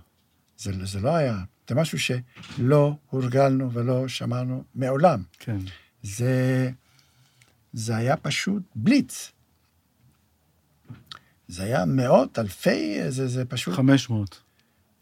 [0.57, 1.37] זה, זה לא היה.
[1.69, 5.23] זה משהו שלא הורגלנו ולא שמענו מעולם.
[5.39, 5.57] כן.
[6.03, 6.71] זה,
[7.73, 9.31] זה היה פשוט בליץ.
[11.47, 13.75] זה היה מאות, אלפי, זה, זה פשוט...
[13.75, 14.41] 500.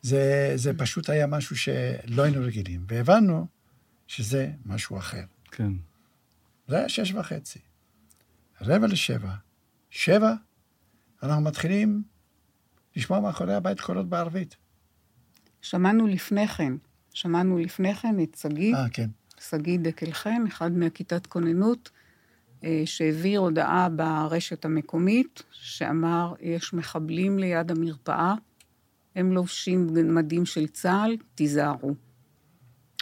[0.01, 3.47] זה, זה פשוט היה משהו שלא היינו רגילים, והבנו
[4.07, 5.23] שזה משהו אחר.
[5.51, 5.71] כן.
[6.67, 7.59] זה היה שש וחצי.
[8.65, 9.33] רבע לשבע.
[9.89, 10.33] שבע,
[11.23, 12.03] אנחנו מתחילים
[12.95, 14.55] לשמוע מאחורי הבית קולות בערבית.
[15.61, 16.73] שמענו לפני כן,
[17.13, 19.09] שמענו לפני כן את שגיא, אה, כן.
[19.49, 21.89] שגיא דקל חן, אחד מהכיתת כוננות,
[22.63, 28.33] אה, שהעביר הודעה ברשת המקומית, שאמר, יש מחבלים ליד המרפאה,
[29.15, 31.95] הם לובשים מדים של צה"ל, תיזהרו.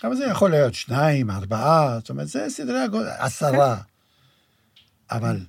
[0.04, 3.82] אבל זה יכול להיות שניים, ארבעה, זאת אומרת, זה סדרי הגודל, עשרה.
[5.12, 5.40] אבל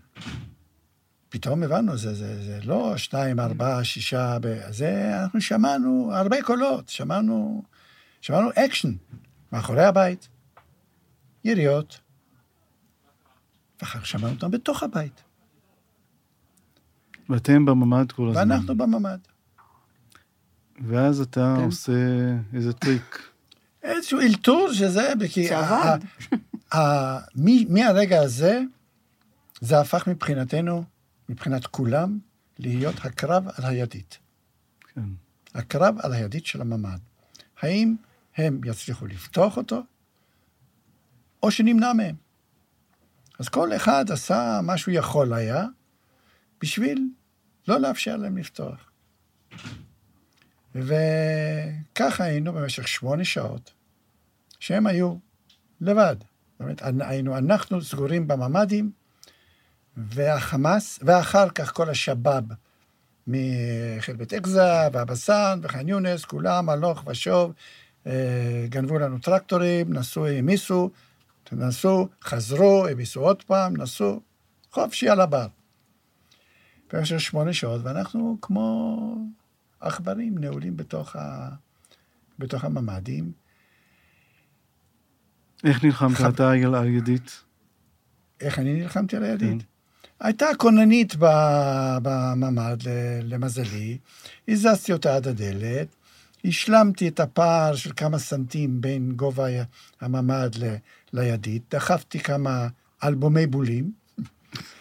[1.29, 6.89] פתאום הבנו, זה, זה, זה לא שניים, ארבעה, שישה, ב- זה, אנחנו שמענו הרבה קולות,
[6.89, 7.63] שמענו,
[8.21, 8.93] שמענו אקשן
[9.53, 10.29] מאחורי הבית,
[11.45, 12.01] יריות,
[13.81, 15.23] ואחר כך שמענו אותם בתוך הבית,
[17.29, 18.51] ואתם בממ"ד כל הזמן.
[18.51, 19.19] ואנחנו בממ"ד.
[20.87, 21.65] ואז אתה כן.
[21.65, 21.93] עושה
[22.55, 23.23] איזה טריק.
[23.83, 25.49] איזשהו אלתור שזה, כי...
[25.49, 26.05] זה ה- עבד.
[26.73, 28.61] ה- ה- מ- מהרגע הזה,
[29.63, 30.85] זה הפך מבחינתנו,
[31.29, 32.19] מבחינת כולם,
[32.59, 34.19] להיות הקרב על הידית.
[34.95, 35.01] כן.
[35.55, 36.99] הקרב על הידית של הממ"ד.
[37.61, 37.97] האם
[38.37, 39.83] הם יצליחו לפתוח אותו,
[41.43, 42.15] או שנמנע מהם.
[43.39, 45.67] אז כל אחד עשה מה שהוא יכול היה,
[46.61, 47.09] בשביל
[47.69, 48.91] לא לאפשר להם לפתוח.
[50.75, 53.73] וככה היינו במשך שמונה שעות,
[54.61, 55.17] שהם היו
[55.81, 56.17] לבד.
[56.53, 59.02] זאת אומרת, היינו אנחנו סגורים בממ"דים,
[59.97, 62.45] והחמאס, ואחר כך כל השבאב
[63.27, 67.53] מחלבית אקזה, והבסן, וח'אן יונס, כולם הלוך ושוב,
[68.07, 70.91] אה, גנבו לנו טרקטורים, נסעו, העמיסו,
[71.53, 74.21] נסעו, חזרו, העמיסו עוד פעם, נסעו,
[74.71, 75.47] חופשי על הבר.
[76.93, 78.99] במשך שמונה שעות, ואנחנו כמו
[79.81, 81.49] עכברים נעולים בתוך, ה...
[82.39, 83.33] בתוך הממ"דים.
[85.65, 87.43] איך נלחמת חב- אתה על הידית?
[88.41, 89.63] איך אני נלחמתי על הידית?
[89.63, 89.72] כן.
[90.23, 91.15] הייתה כוננית
[92.03, 92.79] בממ"ד,
[93.23, 93.99] למזלי,
[94.49, 95.97] הזזתי אותה עד הדלת,
[96.45, 99.47] השלמתי את הפער של כמה סנטים בין גובה
[100.01, 100.75] הממ"ד ל-
[101.13, 102.69] לידית, דחפתי כמה
[103.05, 103.93] אלבומי בולים,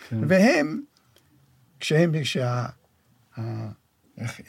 [0.10, 0.18] כן.
[0.28, 0.82] והם,
[1.80, 2.66] כשהם, כשה...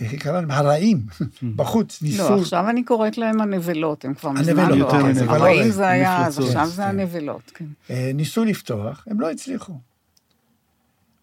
[0.00, 0.50] איך קראה להם?
[0.50, 1.06] הרעים,
[1.56, 2.30] בחוץ, ניסו...
[2.30, 4.98] לא, עכשיו אני קוראת להם הנבלות, הם כבר מזמן הנבלות, לא.
[4.98, 5.40] אז מנבלות.
[5.40, 6.88] הרעים זה היה, אז עכשיו זה כן.
[6.88, 7.64] הנבלות, כן.
[7.90, 9.91] אה, ניסו לפתוח, הם לא הצליחו.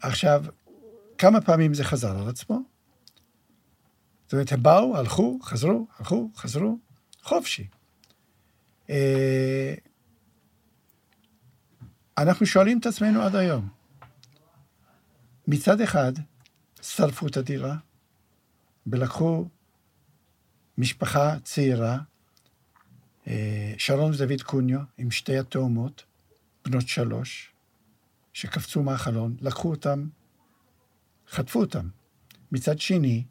[0.01, 0.45] עכשיו,
[1.17, 2.61] כמה פעמים זה חזר על עצמו?
[4.25, 6.77] זאת אומרת, הם באו, הלכו, חזרו, הלכו, חזרו,
[7.23, 7.67] חופשי.
[8.89, 9.73] אה,
[12.17, 13.69] אנחנו שואלים את עצמנו עד היום,
[15.47, 16.13] מצד אחד,
[16.81, 17.75] שרפו את הדירה,
[18.87, 19.45] ולקחו
[20.77, 21.97] משפחה צעירה,
[23.27, 26.03] אה, שרון ודוד קוניו, עם שתי התאומות,
[26.65, 27.53] בנות שלוש,
[28.33, 30.07] שקפצו מהחלון, לקחו אותם,
[31.29, 31.89] חטפו אותם.
[32.51, 33.23] מצד שני,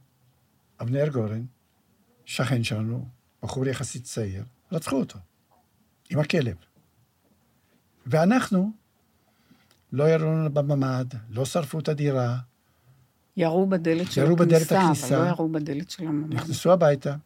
[0.81, 1.45] אבנר גורן,
[2.25, 3.09] שכן שלנו,
[3.43, 5.19] בחור יחסית צעיר, רצחו אותו,
[6.11, 6.57] עם הכלב.
[8.07, 8.73] ואנחנו,
[9.93, 12.39] לא ירו לנו בממ"ד, לא שרפו את הדירה,
[13.37, 15.19] ירו בדלת של ירו בדלת הכניסה, אבל הכניסה.
[15.19, 16.35] לא ירו בדלת של הממ"ד.
[16.35, 17.17] נכנסו הביתה,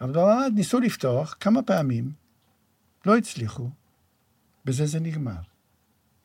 [0.00, 2.12] אבל בממ"ד ניסו לפתוח כמה פעמים,
[3.06, 3.70] לא הצליחו,
[4.64, 5.49] בזה זה נגמר.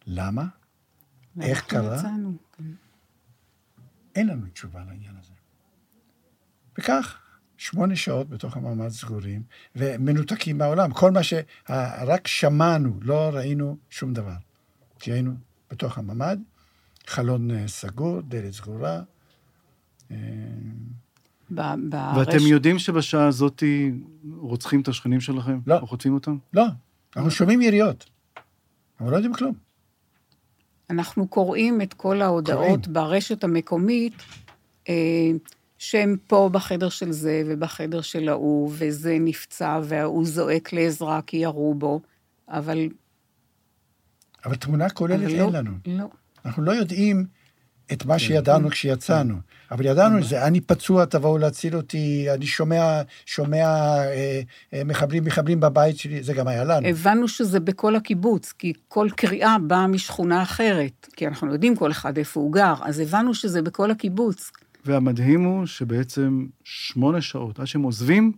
[0.08, 0.46] למה?
[1.42, 1.96] איך קרה?
[1.98, 2.64] יצאנו, כן.
[4.16, 5.32] אין לנו תשובה לעניין הזה.
[6.78, 7.18] וכך,
[7.58, 9.44] שמונה שעות בתוך המעמד סגורים,
[9.76, 10.92] ומנותקים מהעולם.
[10.94, 14.36] כל מה שרק שמענו, לא ראינו שום דבר.
[15.00, 15.32] כי היינו
[15.72, 16.38] בתוך הממ"ד,
[17.08, 19.02] חלון אה, סגור, דלת סגורה.
[20.12, 20.18] אה,
[21.54, 23.64] ב- ואתם יודעים שבשעה הזאת
[24.38, 25.60] רוצחים את השכנים שלכם?
[25.68, 25.80] לא.
[25.80, 26.38] או חוטפים אותם?
[26.54, 26.66] לא,
[27.16, 28.10] אנחנו שומעים יריות,
[29.00, 29.65] אבל לא יודעים כלום.
[30.90, 32.94] אנחנו קוראים את כל ההודעות קוראים.
[32.94, 34.14] ברשת המקומית,
[34.90, 35.32] אה,
[35.78, 41.74] שהם פה בחדר של זה ובחדר של ההוא, וזה נפצע וההוא זועק לעזרה כי ירו
[41.74, 42.02] בו,
[42.50, 42.90] אבל...
[44.46, 45.72] אבל תמונה כוללת אבל אין לא, לנו.
[45.86, 46.06] לא.
[46.46, 47.26] אנחנו לא יודעים
[47.92, 48.10] את כן.
[48.10, 49.36] מה שידענו כשיצאנו,
[49.72, 54.42] אבל ידענו את זה, אני פצוע, תבואו להציל אותי, אני שומע, שומע אה,
[54.74, 56.88] אה, מחבלים, מחבלים בבית שלי, זה גם היה לנו.
[56.88, 62.18] הבנו שזה בכל הקיבוץ, כי כל קריאה באה משכונה אחרת, כי אנחנו יודעים כל אחד
[62.18, 64.52] איפה הוא גר, אז הבנו שזה בכל הקיבוץ.
[64.86, 68.32] והמדהים הוא שבעצם שמונה שעות, עד שהם עוזבים,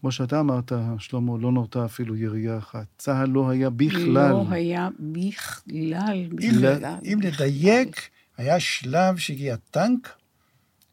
[0.00, 2.86] כמו שאתה אמרת, שלמה, לא נורתה אפילו ירייה אחת.
[2.98, 4.30] צה"ל לא היה בכלל.
[4.30, 6.94] לא היה בכלל, אם, בכלל.
[7.04, 8.00] אם לדייק,
[8.36, 10.19] היה שלב שהגיע טנק,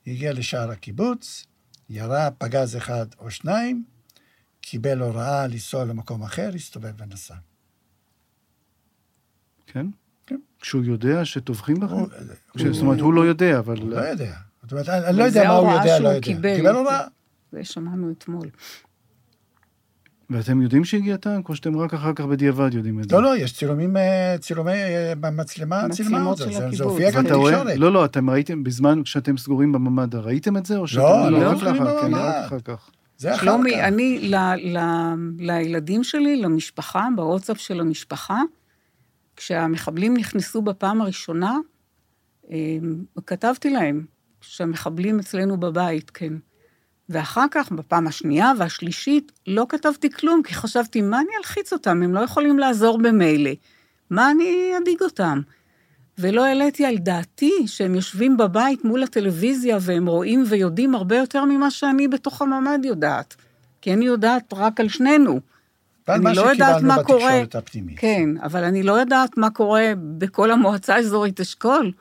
[0.08, 1.46] הגיע לשער הקיבוץ,
[1.90, 3.84] ירה פגז אחד או שניים,
[4.62, 7.36] קיבל הוראה לנסוע למקום אחר, הסתובב ונסע.
[9.68, 9.86] כן?
[10.26, 10.40] כן.
[10.60, 11.96] כשהוא יודע שטובחים בכם?
[12.56, 13.78] זאת אומרת, הוא לא יודע, אבל...
[13.78, 14.36] הוא לא יודע.
[14.62, 16.22] זאת אומרת, אני לא יודע מה הוא יודע, לא יודע.
[16.22, 16.56] קיבל.
[16.56, 17.08] קיבל הוראה.
[17.52, 18.50] זה שמענו אתמול.
[20.30, 23.16] ואתם יודעים שהגיע טנק, או שאתם רק אחר כך בדיעבד יודעים את זה?
[23.16, 26.46] לא, לא, יש צילומים, אה, צילומי אה, במצלמה, צילמה את זה.
[26.72, 26.84] זה-.
[26.84, 27.24] הופיע גם?
[27.24, 27.78] בתקשורת.
[27.78, 31.04] לא, לא, אתם ראיתם בזמן כשאתם סגורים בממ"ד, ראיתם את זה, או שאתם...
[31.04, 32.20] לא, לא רק סגורים לאחר, כן, בממ"ד.
[32.20, 32.90] רק אחר כך.
[33.18, 33.78] זה אחר שלומי, כך.
[33.78, 34.80] אני, ל, ל,
[35.38, 38.42] לילדים שלי, למשפחה, בוואטסאפ של המשפחה,
[39.36, 41.58] כשהמחבלים נכנסו בפעם הראשונה,
[42.52, 42.58] אה,
[43.26, 44.06] כתבתי להם
[44.42, 46.34] שהמחבלים אצלנו בבית, כן.
[47.10, 52.04] ואחר כך, בפעם השנייה והשלישית, לא כתבתי כלום, כי חשבתי, מה אני אלחיץ אותם?
[52.04, 53.52] הם לא יכולים לעזור במילא.
[54.10, 55.42] מה אני אדאיג אותם?
[56.20, 61.72] ולא העליתי על דעתי שהם יושבים בבית מול הטלוויזיה והם רואים ויודעים הרבה יותר ממה
[61.72, 63.36] שאני בתוך הממ"ד יודעת.
[63.82, 65.40] כי אני יודעת רק על שנינו.
[66.10, 67.20] אני לא יודעת מה קורה.
[67.20, 68.00] בתקשורת הפנימית.
[68.00, 71.92] כן, אבל אני לא יודעת מה קורה בכל המועצה האזורית אשכול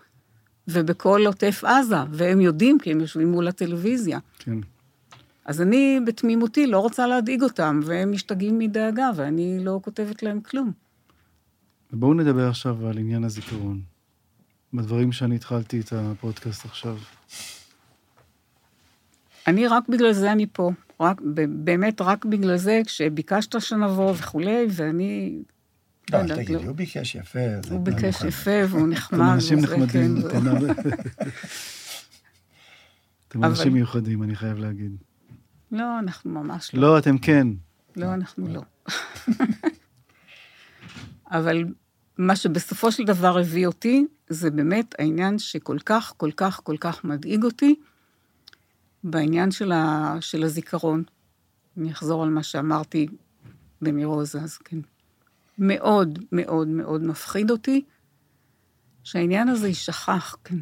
[0.68, 4.18] ובכל עוטף עזה, והם יודעים כי הם יושבים מול הטלוויזיה.
[4.38, 4.58] כן.
[5.46, 10.72] אז אני בתמימותי לא רוצה להדאיג אותם, והם משתגעים מדאגה, ואני לא כותבת להם כלום.
[11.92, 13.80] בואו נדבר עכשיו על עניין הזיכרון.
[14.74, 16.96] בדברים שאני התחלתי את הפודקאסט עכשיו.
[19.46, 20.70] אני רק בגלל זה אני פה.
[21.00, 25.38] רק, באמת רק בגלל זה, כשביקשת שנבוא וכולי, ואני...
[26.12, 27.38] לא, יודעת, תגידי, הוא ביקש יפה.
[27.38, 28.24] הוא לא ביקש.
[28.24, 29.20] יפה והוא נחמד.
[29.20, 30.22] אתם אנשים וזה, נחמדים.
[30.30, 30.46] כן,
[33.28, 34.96] אתם אנשים מיוחדים, אני חייב להגיד.
[35.72, 36.80] לא, אנחנו ממש לא.
[36.80, 37.48] לא, אתם כן.
[37.96, 38.62] לא, אנחנו לא.
[41.30, 41.64] אבל
[42.18, 47.04] מה שבסופו של דבר הביא אותי, זה באמת העניין שכל כך, כל כך, כל כך
[47.04, 47.74] מדאיג אותי,
[49.04, 51.02] בעניין של, ה, של הזיכרון.
[51.76, 53.06] אני אחזור על מה שאמרתי
[53.82, 54.78] בניר עוז אז, כן.
[55.58, 57.84] מאוד, מאוד, מאוד מפחיד אותי
[59.04, 60.58] שהעניין הזה יישכח, כן.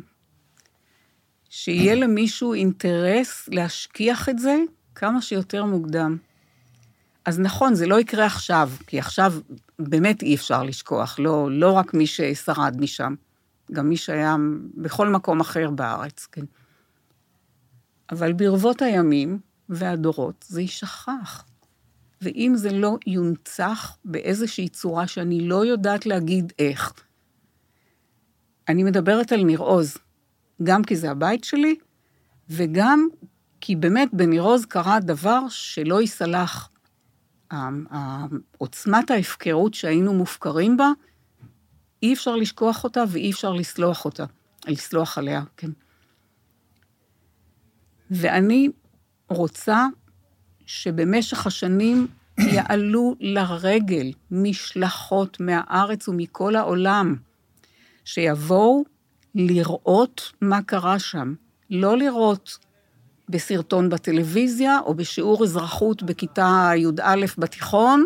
[1.48, 4.56] שיהיה למישהו אינטרס להשכיח את זה
[4.94, 6.16] כמה שיותר מוקדם.
[7.24, 9.34] אז נכון, זה לא יקרה עכשיו, כי עכשיו
[9.78, 13.14] באמת אי אפשר לשכוח, לא, לא רק מי ששרד משם,
[13.72, 14.36] גם מי שהיה
[14.74, 16.44] בכל מקום אחר בארץ, כן.
[18.10, 19.38] אבל ברבות הימים
[19.68, 21.44] והדורות זה יישכח.
[22.22, 26.92] ואם זה לא יונצח באיזושהי צורה שאני לא יודעת להגיד איך,
[28.68, 29.98] אני מדברת על ניר עוז,
[30.62, 31.76] גם כי זה הבית שלי,
[32.50, 33.08] וגם
[33.66, 36.70] כי באמת בניר עוז קרה דבר שלא ייסלח.
[38.58, 40.90] עוצמת ההפקרות שהיינו מופקרים בה,
[42.02, 44.24] אי אפשר לשכוח אותה ואי אפשר לסלוח אותה,
[44.66, 45.70] לסלוח עליה, כן.
[48.10, 48.68] ואני
[49.28, 49.86] רוצה
[50.66, 52.06] שבמשך השנים
[52.38, 57.16] יעלו לרגל משלחות מהארץ ומכל העולם,
[58.04, 58.84] שיבואו
[59.34, 61.34] לראות מה קרה שם.
[61.70, 62.58] לא לראות
[63.28, 68.04] בסרטון בטלוויזיה או בשיעור אזרחות בכיתה י"א בתיכון,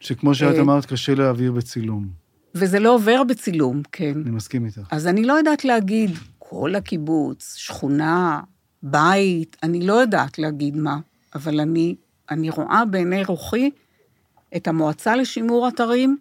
[0.00, 2.08] שכמו שאת אה, אמרת, קשה להעביר בצילום.
[2.54, 4.12] וזה לא עובר בצילום, כן.
[4.22, 4.80] אני מסכים איתך.
[4.90, 8.40] אז אני לא יודעת להגיד כל הקיבוץ, שכונה,
[8.82, 10.98] בית, אני לא יודעת להגיד מה,
[11.34, 11.96] אבל אני,
[12.30, 13.70] אני רואה בעיני רוחי
[14.56, 16.16] את המועצה לשימור אתרים,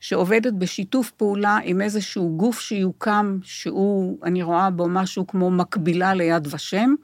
[0.00, 6.48] שעובדת בשיתוף פעולה עם איזשהו גוף שיוקם, שהוא, אני רואה בו משהו כמו מקבילה ליד
[6.54, 6.94] ושם,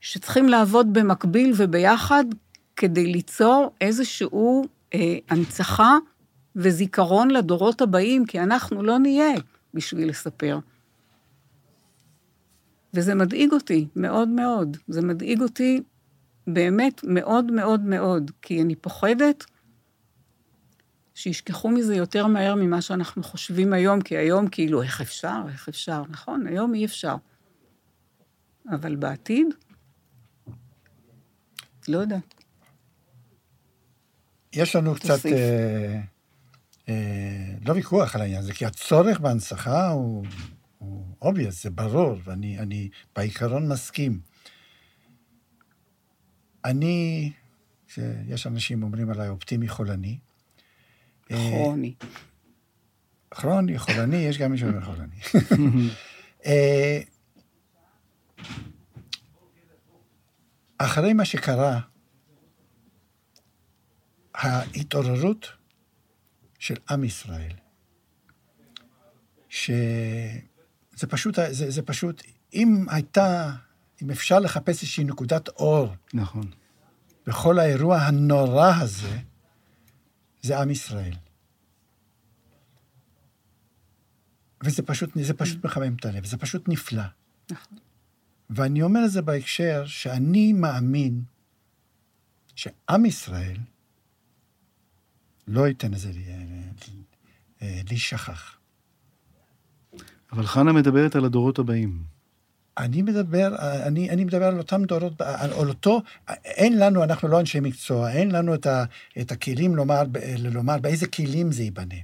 [0.00, 2.24] שצריכים לעבוד במקביל וביחד
[2.76, 5.96] כדי ליצור איזשהו אה, הנצחה
[6.56, 9.34] וזיכרון לדורות הבאים, כי אנחנו לא נהיה
[9.74, 10.58] בשביל לספר.
[12.94, 14.76] וזה מדאיג אותי מאוד מאוד.
[14.88, 15.80] זה מדאיג אותי
[16.46, 19.44] באמת מאוד מאוד מאוד, כי אני פוחדת
[21.14, 26.02] שישכחו מזה יותר מהר ממה שאנחנו חושבים היום, כי היום כאילו, איך אפשר, איך אפשר,
[26.08, 27.16] נכון, היום אי אפשר.
[28.70, 29.46] אבל בעתיד,
[31.88, 32.34] לא יודעת.
[34.52, 36.00] יש לנו קצת, אה,
[36.88, 40.26] אה, לא ויכוח על העניין הזה, כי הצורך בהנצחה הוא,
[40.78, 44.20] הוא obvious, זה ברור, ואני אני בעיקרון מסכים.
[46.64, 47.32] אני,
[47.88, 50.18] שיש אנשים אומרים עליי אופטימי חולני.
[51.30, 51.94] אה, כרוני.
[53.30, 55.16] כרוני, חולני, יש גם מישהו שאומר חולני.
[60.78, 61.80] אחרי מה שקרה,
[64.34, 65.46] ההתעוררות
[66.58, 67.52] של עם ישראל,
[69.48, 69.66] שזה
[71.08, 72.22] פשוט, זה, זה פשוט,
[72.54, 73.52] אם הייתה,
[74.02, 76.50] אם אפשר לחפש איזושהי נקודת אור, נכון.
[77.26, 79.18] בכל האירוע הנורא הזה,
[80.42, 81.14] זה עם ישראל.
[84.64, 87.02] וזה פשוט, זה פשוט מחמם את הלב, זה פשוט נפלא.
[87.50, 87.78] נכון.
[88.50, 91.22] ואני אומר את זה בהקשר שאני מאמין
[92.54, 93.56] שעם ישראל
[95.48, 96.10] לא ייתן לזה
[97.62, 98.58] להישכח.
[100.32, 102.02] אבל חנה מדברת על הדורות הבאים.
[102.78, 106.02] אני מדבר, אני, אני מדבר על אותם דורות, על, על אותו,
[106.44, 108.84] אין לנו, אנחנו לא אנשי מקצוע, אין לנו את, ה,
[109.20, 110.02] את הכלים לומר,
[110.38, 111.94] לומר באיזה כלים זה ייבנה.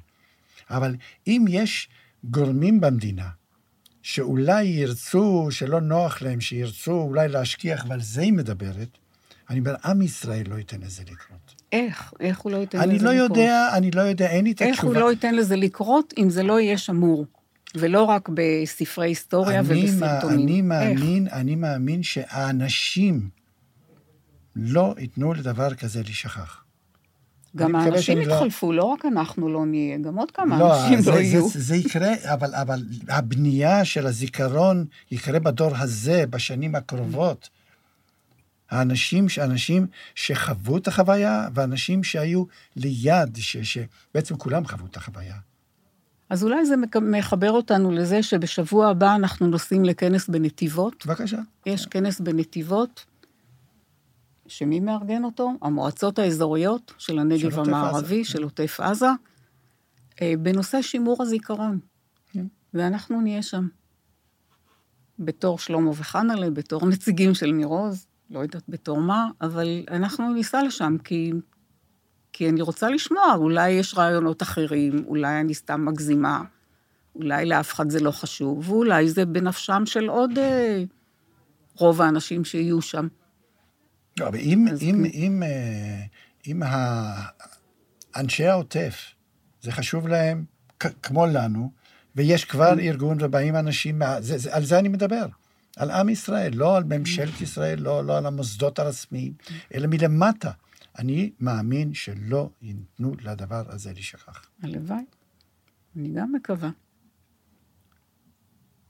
[0.70, 1.88] אבל אם יש
[2.24, 3.28] גורמים במדינה
[4.02, 8.88] שאולי ירצו, שלא נוח להם, שירצו אולי להשכיח, ועל זה היא מדברת,
[9.50, 11.54] אני אומר, עם ישראל לא ייתן לזה לקרות.
[11.72, 12.12] איך?
[12.20, 13.14] איך הוא לא ייתן לזה אני לקרות?
[13.14, 14.92] לא יודע, אני לא יודע, אין לי את איך התשובה.
[14.92, 17.26] הוא לא ייתן לזה לקרות אם זה לא יהיה שמור?
[17.74, 20.72] ולא רק בספרי היסטוריה אני, מה, ובסרטונים.
[20.72, 21.00] אני איך?
[21.00, 23.28] מאמין, אני מאמין שהאנשים
[24.56, 26.61] לא ייתנו לדבר כזה להישכח.
[27.56, 31.10] גם האנשים לא- יתחלפו, לא רק אנחנו לא נהיה, גם עוד כמה לא, אנשים זה,
[31.10, 31.48] לא זה, יהיו.
[31.48, 37.48] זה, זה יקרה, אבל, אבל הבנייה של הזיכרון יקרה בדור הזה, בשנים הקרובות.
[38.70, 42.44] האנשים, אנשים שחוו את החוויה, ואנשים שהיו
[42.76, 45.34] ליד, ש, שבעצם כולם חוו את החוויה.
[46.30, 51.06] אז אולי זה מחבר אותנו לזה שבשבוע הבא אנחנו נוסעים לכנס בנתיבות.
[51.06, 51.38] בבקשה.
[51.66, 53.04] יש כנס בנתיבות,
[54.46, 55.52] שמי מארגן אותו?
[55.62, 58.42] המועצות האזוריות של הנגב של המערבי, עזה, של.
[58.42, 59.08] עוטף עזה,
[60.22, 61.78] אה, בנושא שימור הזיכרון.
[62.32, 62.46] כן.
[62.74, 63.68] ואנחנו נהיה שם.
[65.18, 70.62] בתור שלמה וחנלה, בתור נציגים של ניר עוז, לא יודעת בתור מה, אבל אנחנו ניסע
[70.62, 71.32] לשם, כי,
[72.32, 76.42] כי אני רוצה לשמוע, אולי יש רעיונות אחרים, אולי אני סתם מגזימה,
[77.14, 80.84] אולי לאף אחד זה לא חשוב, ואולי זה בנפשם של עוד אה,
[81.76, 83.08] רוב האנשים שיהיו שם.
[84.20, 85.10] לא, אבל אם, אם, כן.
[85.14, 86.02] אם, אה,
[86.46, 86.62] אם
[88.16, 89.14] אנשי העוטף,
[89.62, 90.44] זה חשוב להם
[91.02, 91.72] כמו לנו,
[92.16, 95.26] ויש כבר ארגון ובאים אנשים, מה- זה, זה, על זה אני מדבר.
[95.76, 99.32] על עם ישראל, לא על ממשלת ישראל, לא, לא על המוסדות הרשמיים,
[99.74, 100.50] אלא מלמטה.
[100.98, 104.46] אני מאמין שלא ייתנו לדבר הזה להישכח.
[104.62, 105.04] הלוואי.
[105.96, 106.70] אני גם מקווה.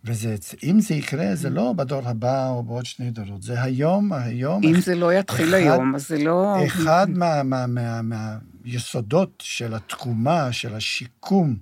[0.05, 4.63] ואם זה יקרה, זה לא בדור הבא או בעוד שני דורות, זה היום, היום.
[4.65, 6.67] אם זה לא יתחיל אחד- היום, אז זה לא...
[6.67, 11.57] אחד מה, מה, מה, מהיסודות של התקומה, של השיקום,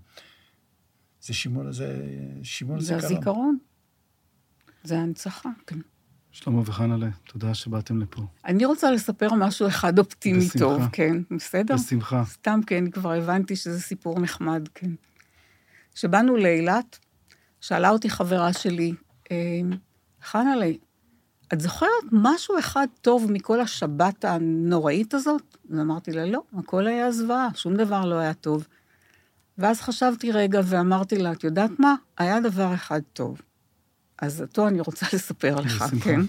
[1.22, 2.02] זה שימור, זה
[2.42, 3.04] שימור זה זיכרון.
[3.16, 3.58] הזיכרון.
[4.84, 5.78] זה ההנצחה, כן.
[6.32, 8.22] שלמה וחנלה, תודה שבאתם לפה.
[8.44, 10.58] אני רוצה לספר משהו אחד אופטימי בשמחה.
[10.58, 11.74] טוב, כן, בסדר?
[11.74, 12.24] בשמחה.
[12.24, 14.90] סתם כן, כבר הבנתי שזה סיפור נחמד, כן.
[15.94, 16.98] כשבאנו לאילת,
[17.60, 18.92] שאלה אותי חברה שלי,
[19.30, 19.36] אה,
[20.22, 20.70] חנה'לה,
[21.52, 25.56] את זוכרת משהו אחד טוב מכל השבת הנוראית הזאת?
[25.72, 28.66] אז אמרתי לה, לא, הכל היה זוועה, שום דבר לא היה טוב.
[29.58, 31.94] ואז חשבתי רגע ואמרתי לה, את יודעת מה?
[32.18, 33.40] היה דבר אחד טוב.
[34.18, 36.04] אז אותו אני רוצה לספר לך, בשמחה.
[36.04, 36.20] כן?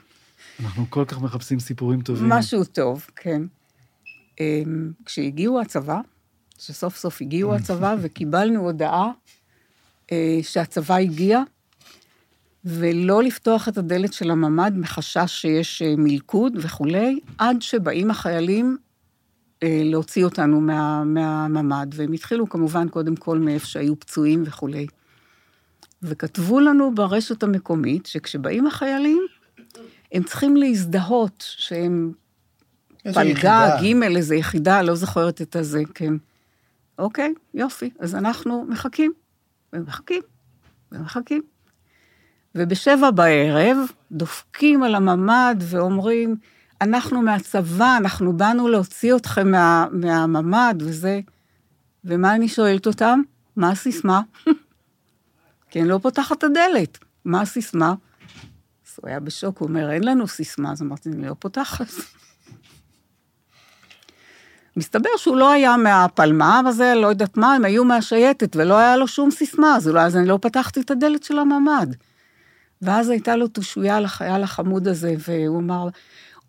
[0.64, 2.28] אנחנו כל כך מחפשים סיפורים טובים.
[2.28, 3.42] משהו טוב, כן.
[4.40, 6.00] אמ, כשהגיעו הצבא,
[6.58, 9.10] שסוף סוף הגיעו הצבא, וקיבלנו הודעה
[10.42, 11.42] שהצבא הגיע,
[12.64, 18.76] ולא לפתוח את הדלת של הממ"ד מחשש שיש אה, מלכוד וכולי, עד שבאים החיילים
[19.62, 24.86] אה, להוציא אותנו מה, מהממ"ד, והם התחילו כמובן קודם כל מאיפה שהיו פצועים וכולי.
[26.02, 29.26] וכתבו לנו ברשת המקומית שכשבאים החיילים,
[30.12, 32.12] הם צריכים להזדהות שהם
[33.02, 33.76] פלגה, יחידה.
[33.82, 36.14] ג', איזה יחידה, לא זוכרת את הזה, כן.
[36.98, 37.90] אוקיי, יופי.
[37.98, 39.12] אז אנחנו מחכים,
[39.74, 40.22] ומחכים,
[40.92, 41.42] ומחכים.
[42.54, 43.76] ובשבע בערב
[44.12, 46.36] דופקים על הממ"ד ואומרים,
[46.80, 51.20] אנחנו מהצבא, אנחנו באנו להוציא אתכם מה, מהממ"ד וזה.
[52.04, 53.20] ומה אני שואלת אותם?
[53.56, 54.20] מה הסיסמה?
[55.70, 56.98] כי אני לא פותחת את הדלת.
[57.24, 57.94] מה הסיסמה?
[58.86, 60.72] אז הוא היה בשוק, הוא אומר, אין לנו סיסמה.
[60.72, 61.86] אז אמרתי, אני לא פותחת.
[64.76, 69.08] מסתבר שהוא לא היה מהפלמ"ב הזה, לא יודעת מה, הם היו מהשייטת, ולא היה לו
[69.08, 71.86] שום סיסמה, אז אולי אז אני לא פתחתי את הדלת של הממ"ד.
[72.82, 75.88] ואז הייתה לו תושויה לחייל החמוד הזה, והוא אמר,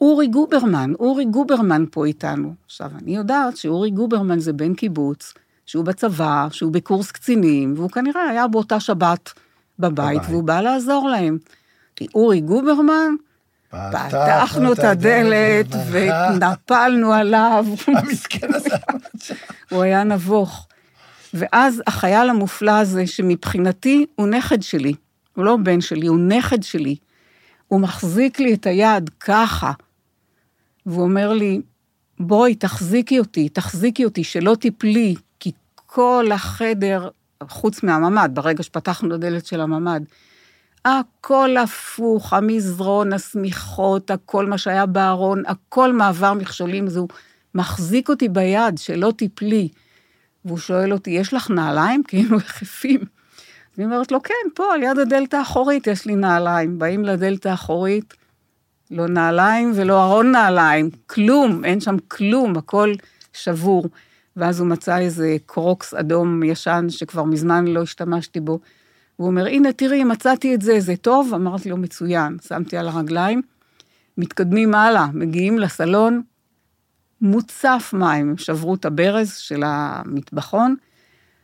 [0.01, 2.53] אורי גוברמן, אורי גוברמן פה איתנו.
[2.65, 5.34] עכשיו, אני יודעת שאורי גוברמן זה בן קיבוץ,
[5.65, 9.34] שהוא בצבא, שהוא בקורס קצינים, והוא כנראה היה באותה שבת
[9.80, 10.30] בבית, בבית.
[10.30, 11.38] והוא בא לעזור להם.
[12.15, 13.15] אורי גוברמן,
[13.91, 16.32] פתחנו את הדלת וברכה.
[16.36, 17.65] ונפלנו עליו.
[17.97, 18.69] המסכן הזה.
[19.71, 20.67] הוא היה נבוך.
[21.34, 24.93] ואז החייל המופלא הזה, שמבחינתי הוא נכד שלי,
[25.36, 26.95] הוא לא בן שלי, הוא נכד שלי,
[27.67, 29.71] הוא מחזיק לי את היד ככה,
[30.86, 31.61] והוא אומר לי,
[32.19, 37.09] בואי, תחזיקי אותי, תחזיקי אותי, שלא תיפלי, כי כל החדר,
[37.43, 40.01] חוץ מהממ"ד, ברגע שפתחנו את הדלת של הממ"ד,
[40.86, 47.07] הכל הפוך, המזרון, השמיכות, הכל מה שהיה בארון, הכל מעבר מכשולים, אז הוא
[47.55, 49.69] מחזיק אותי ביד, שלא תיפלי.
[50.45, 52.03] והוא שואל אותי, יש לך נעליים?
[52.07, 52.99] כאילו יחפים.
[53.77, 56.79] אני אומרת לו, כן, פה, על יד הדלת האחורית יש לי נעליים.
[56.79, 58.13] באים לדלת האחורית,
[58.91, 62.93] לא נעליים ולא ארון נעליים, כלום, אין שם כלום, הכל
[63.33, 63.86] שבור.
[64.36, 68.59] ואז הוא מצא איזה קרוקס אדום ישן שכבר מזמן לא השתמשתי בו.
[69.20, 71.34] והוא אומר, הנה, תראי, מצאתי את זה, זה טוב?
[71.34, 72.38] אמרתי לו, מצוין.
[72.47, 73.41] שמתי על הרגליים,
[74.18, 76.22] מתקדמים הלאה, מגיעים לסלון,
[77.22, 80.76] מוצף מים, שברו את הברז של המטבחון,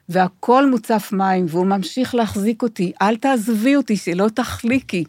[0.10, 5.04] והכל מוצף מים, והוא ממשיך להחזיק אותי, אל תעזבי אותי, שלא תחליקי.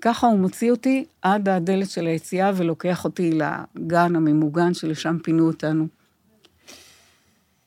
[0.00, 5.99] ככה הוא מוציא אותי עד הדלת של היציאה ולוקח אותי לגן הממוגן שלשם פינו אותנו.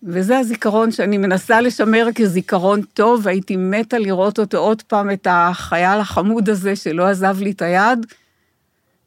[0.05, 5.99] וזה הזיכרון שאני מנסה לשמר כזיכרון טוב, והייתי מתה לראות אותו עוד פעם, את החייל
[5.99, 8.05] החמוד הזה שלא עזב לי את היד,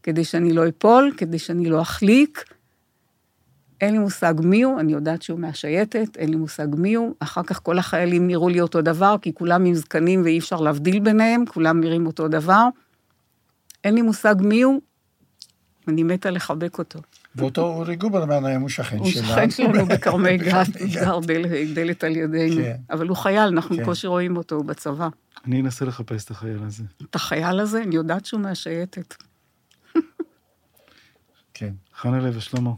[0.03, 2.45] כדי שאני לא אפול, כדי שאני לא אחליק.
[3.81, 7.15] אין לי מושג מי הוא, אני יודעת שהוא מהשייטת, אין לי מושג מי הוא.
[7.21, 11.01] אחר כך כל החיילים נראו לי אותו דבר, כי כולם עם זקנים ואי אפשר להבדיל
[11.01, 12.69] ביניהם, כולם נראים אותו דבר.
[13.85, 14.81] אין לי מושג מי הוא,
[15.89, 16.99] אני מתה לחבק אותו.
[17.37, 19.27] ואותו אורי גוברמן היום הוא שכן הוא שלנו.
[19.27, 20.77] שכן שלנו בכרמי גת, גת.
[20.95, 22.63] גר דל- דלת על ידינו.
[22.63, 22.77] כן.
[22.91, 23.83] אבל הוא חייל, אנחנו כן.
[23.83, 25.09] בקושי רואים אותו, הוא בצבא.
[25.47, 26.85] אני אנסה לחפש את החייל הזה.
[27.11, 29.15] את החייל הזה, אני יודעת שהוא מהשייטת.
[31.55, 31.73] כן.
[31.95, 32.71] חנה לב ושלמה,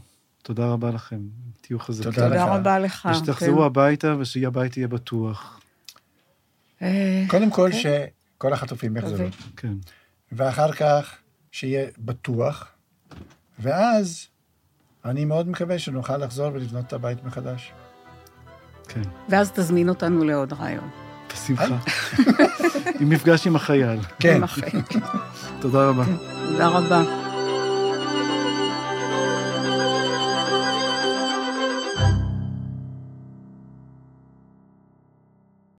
[0.43, 1.21] תודה רבה לכם.
[1.61, 2.13] תהיו חזקים.
[2.13, 2.45] תודה.
[2.45, 3.09] רבה לך.
[3.13, 5.61] ושתחזרו הביתה ושהבית יהיה בטוח.
[6.79, 6.87] כן.
[6.87, 7.79] אה, קודם כל, כן.
[8.37, 9.13] שכל החטופים יחזרו.
[9.13, 9.31] אוקיי.
[9.57, 9.73] כן.
[10.33, 11.15] ואחר כך
[11.53, 12.67] שיהיה בטוח,
[13.59, 14.27] ואז
[15.05, 17.73] אני מאוד מקווה שנוכל לחזור ולבנות את הבית מחדש.
[18.89, 19.03] כן.
[19.29, 20.89] ואז תזמין אותנו לעוד רעיון.
[21.33, 21.65] בשמחה.
[23.01, 24.01] עם מפגש עם החייל.
[24.21, 24.41] כן.
[25.61, 26.05] תודה רבה.
[26.49, 27.28] תודה רבה.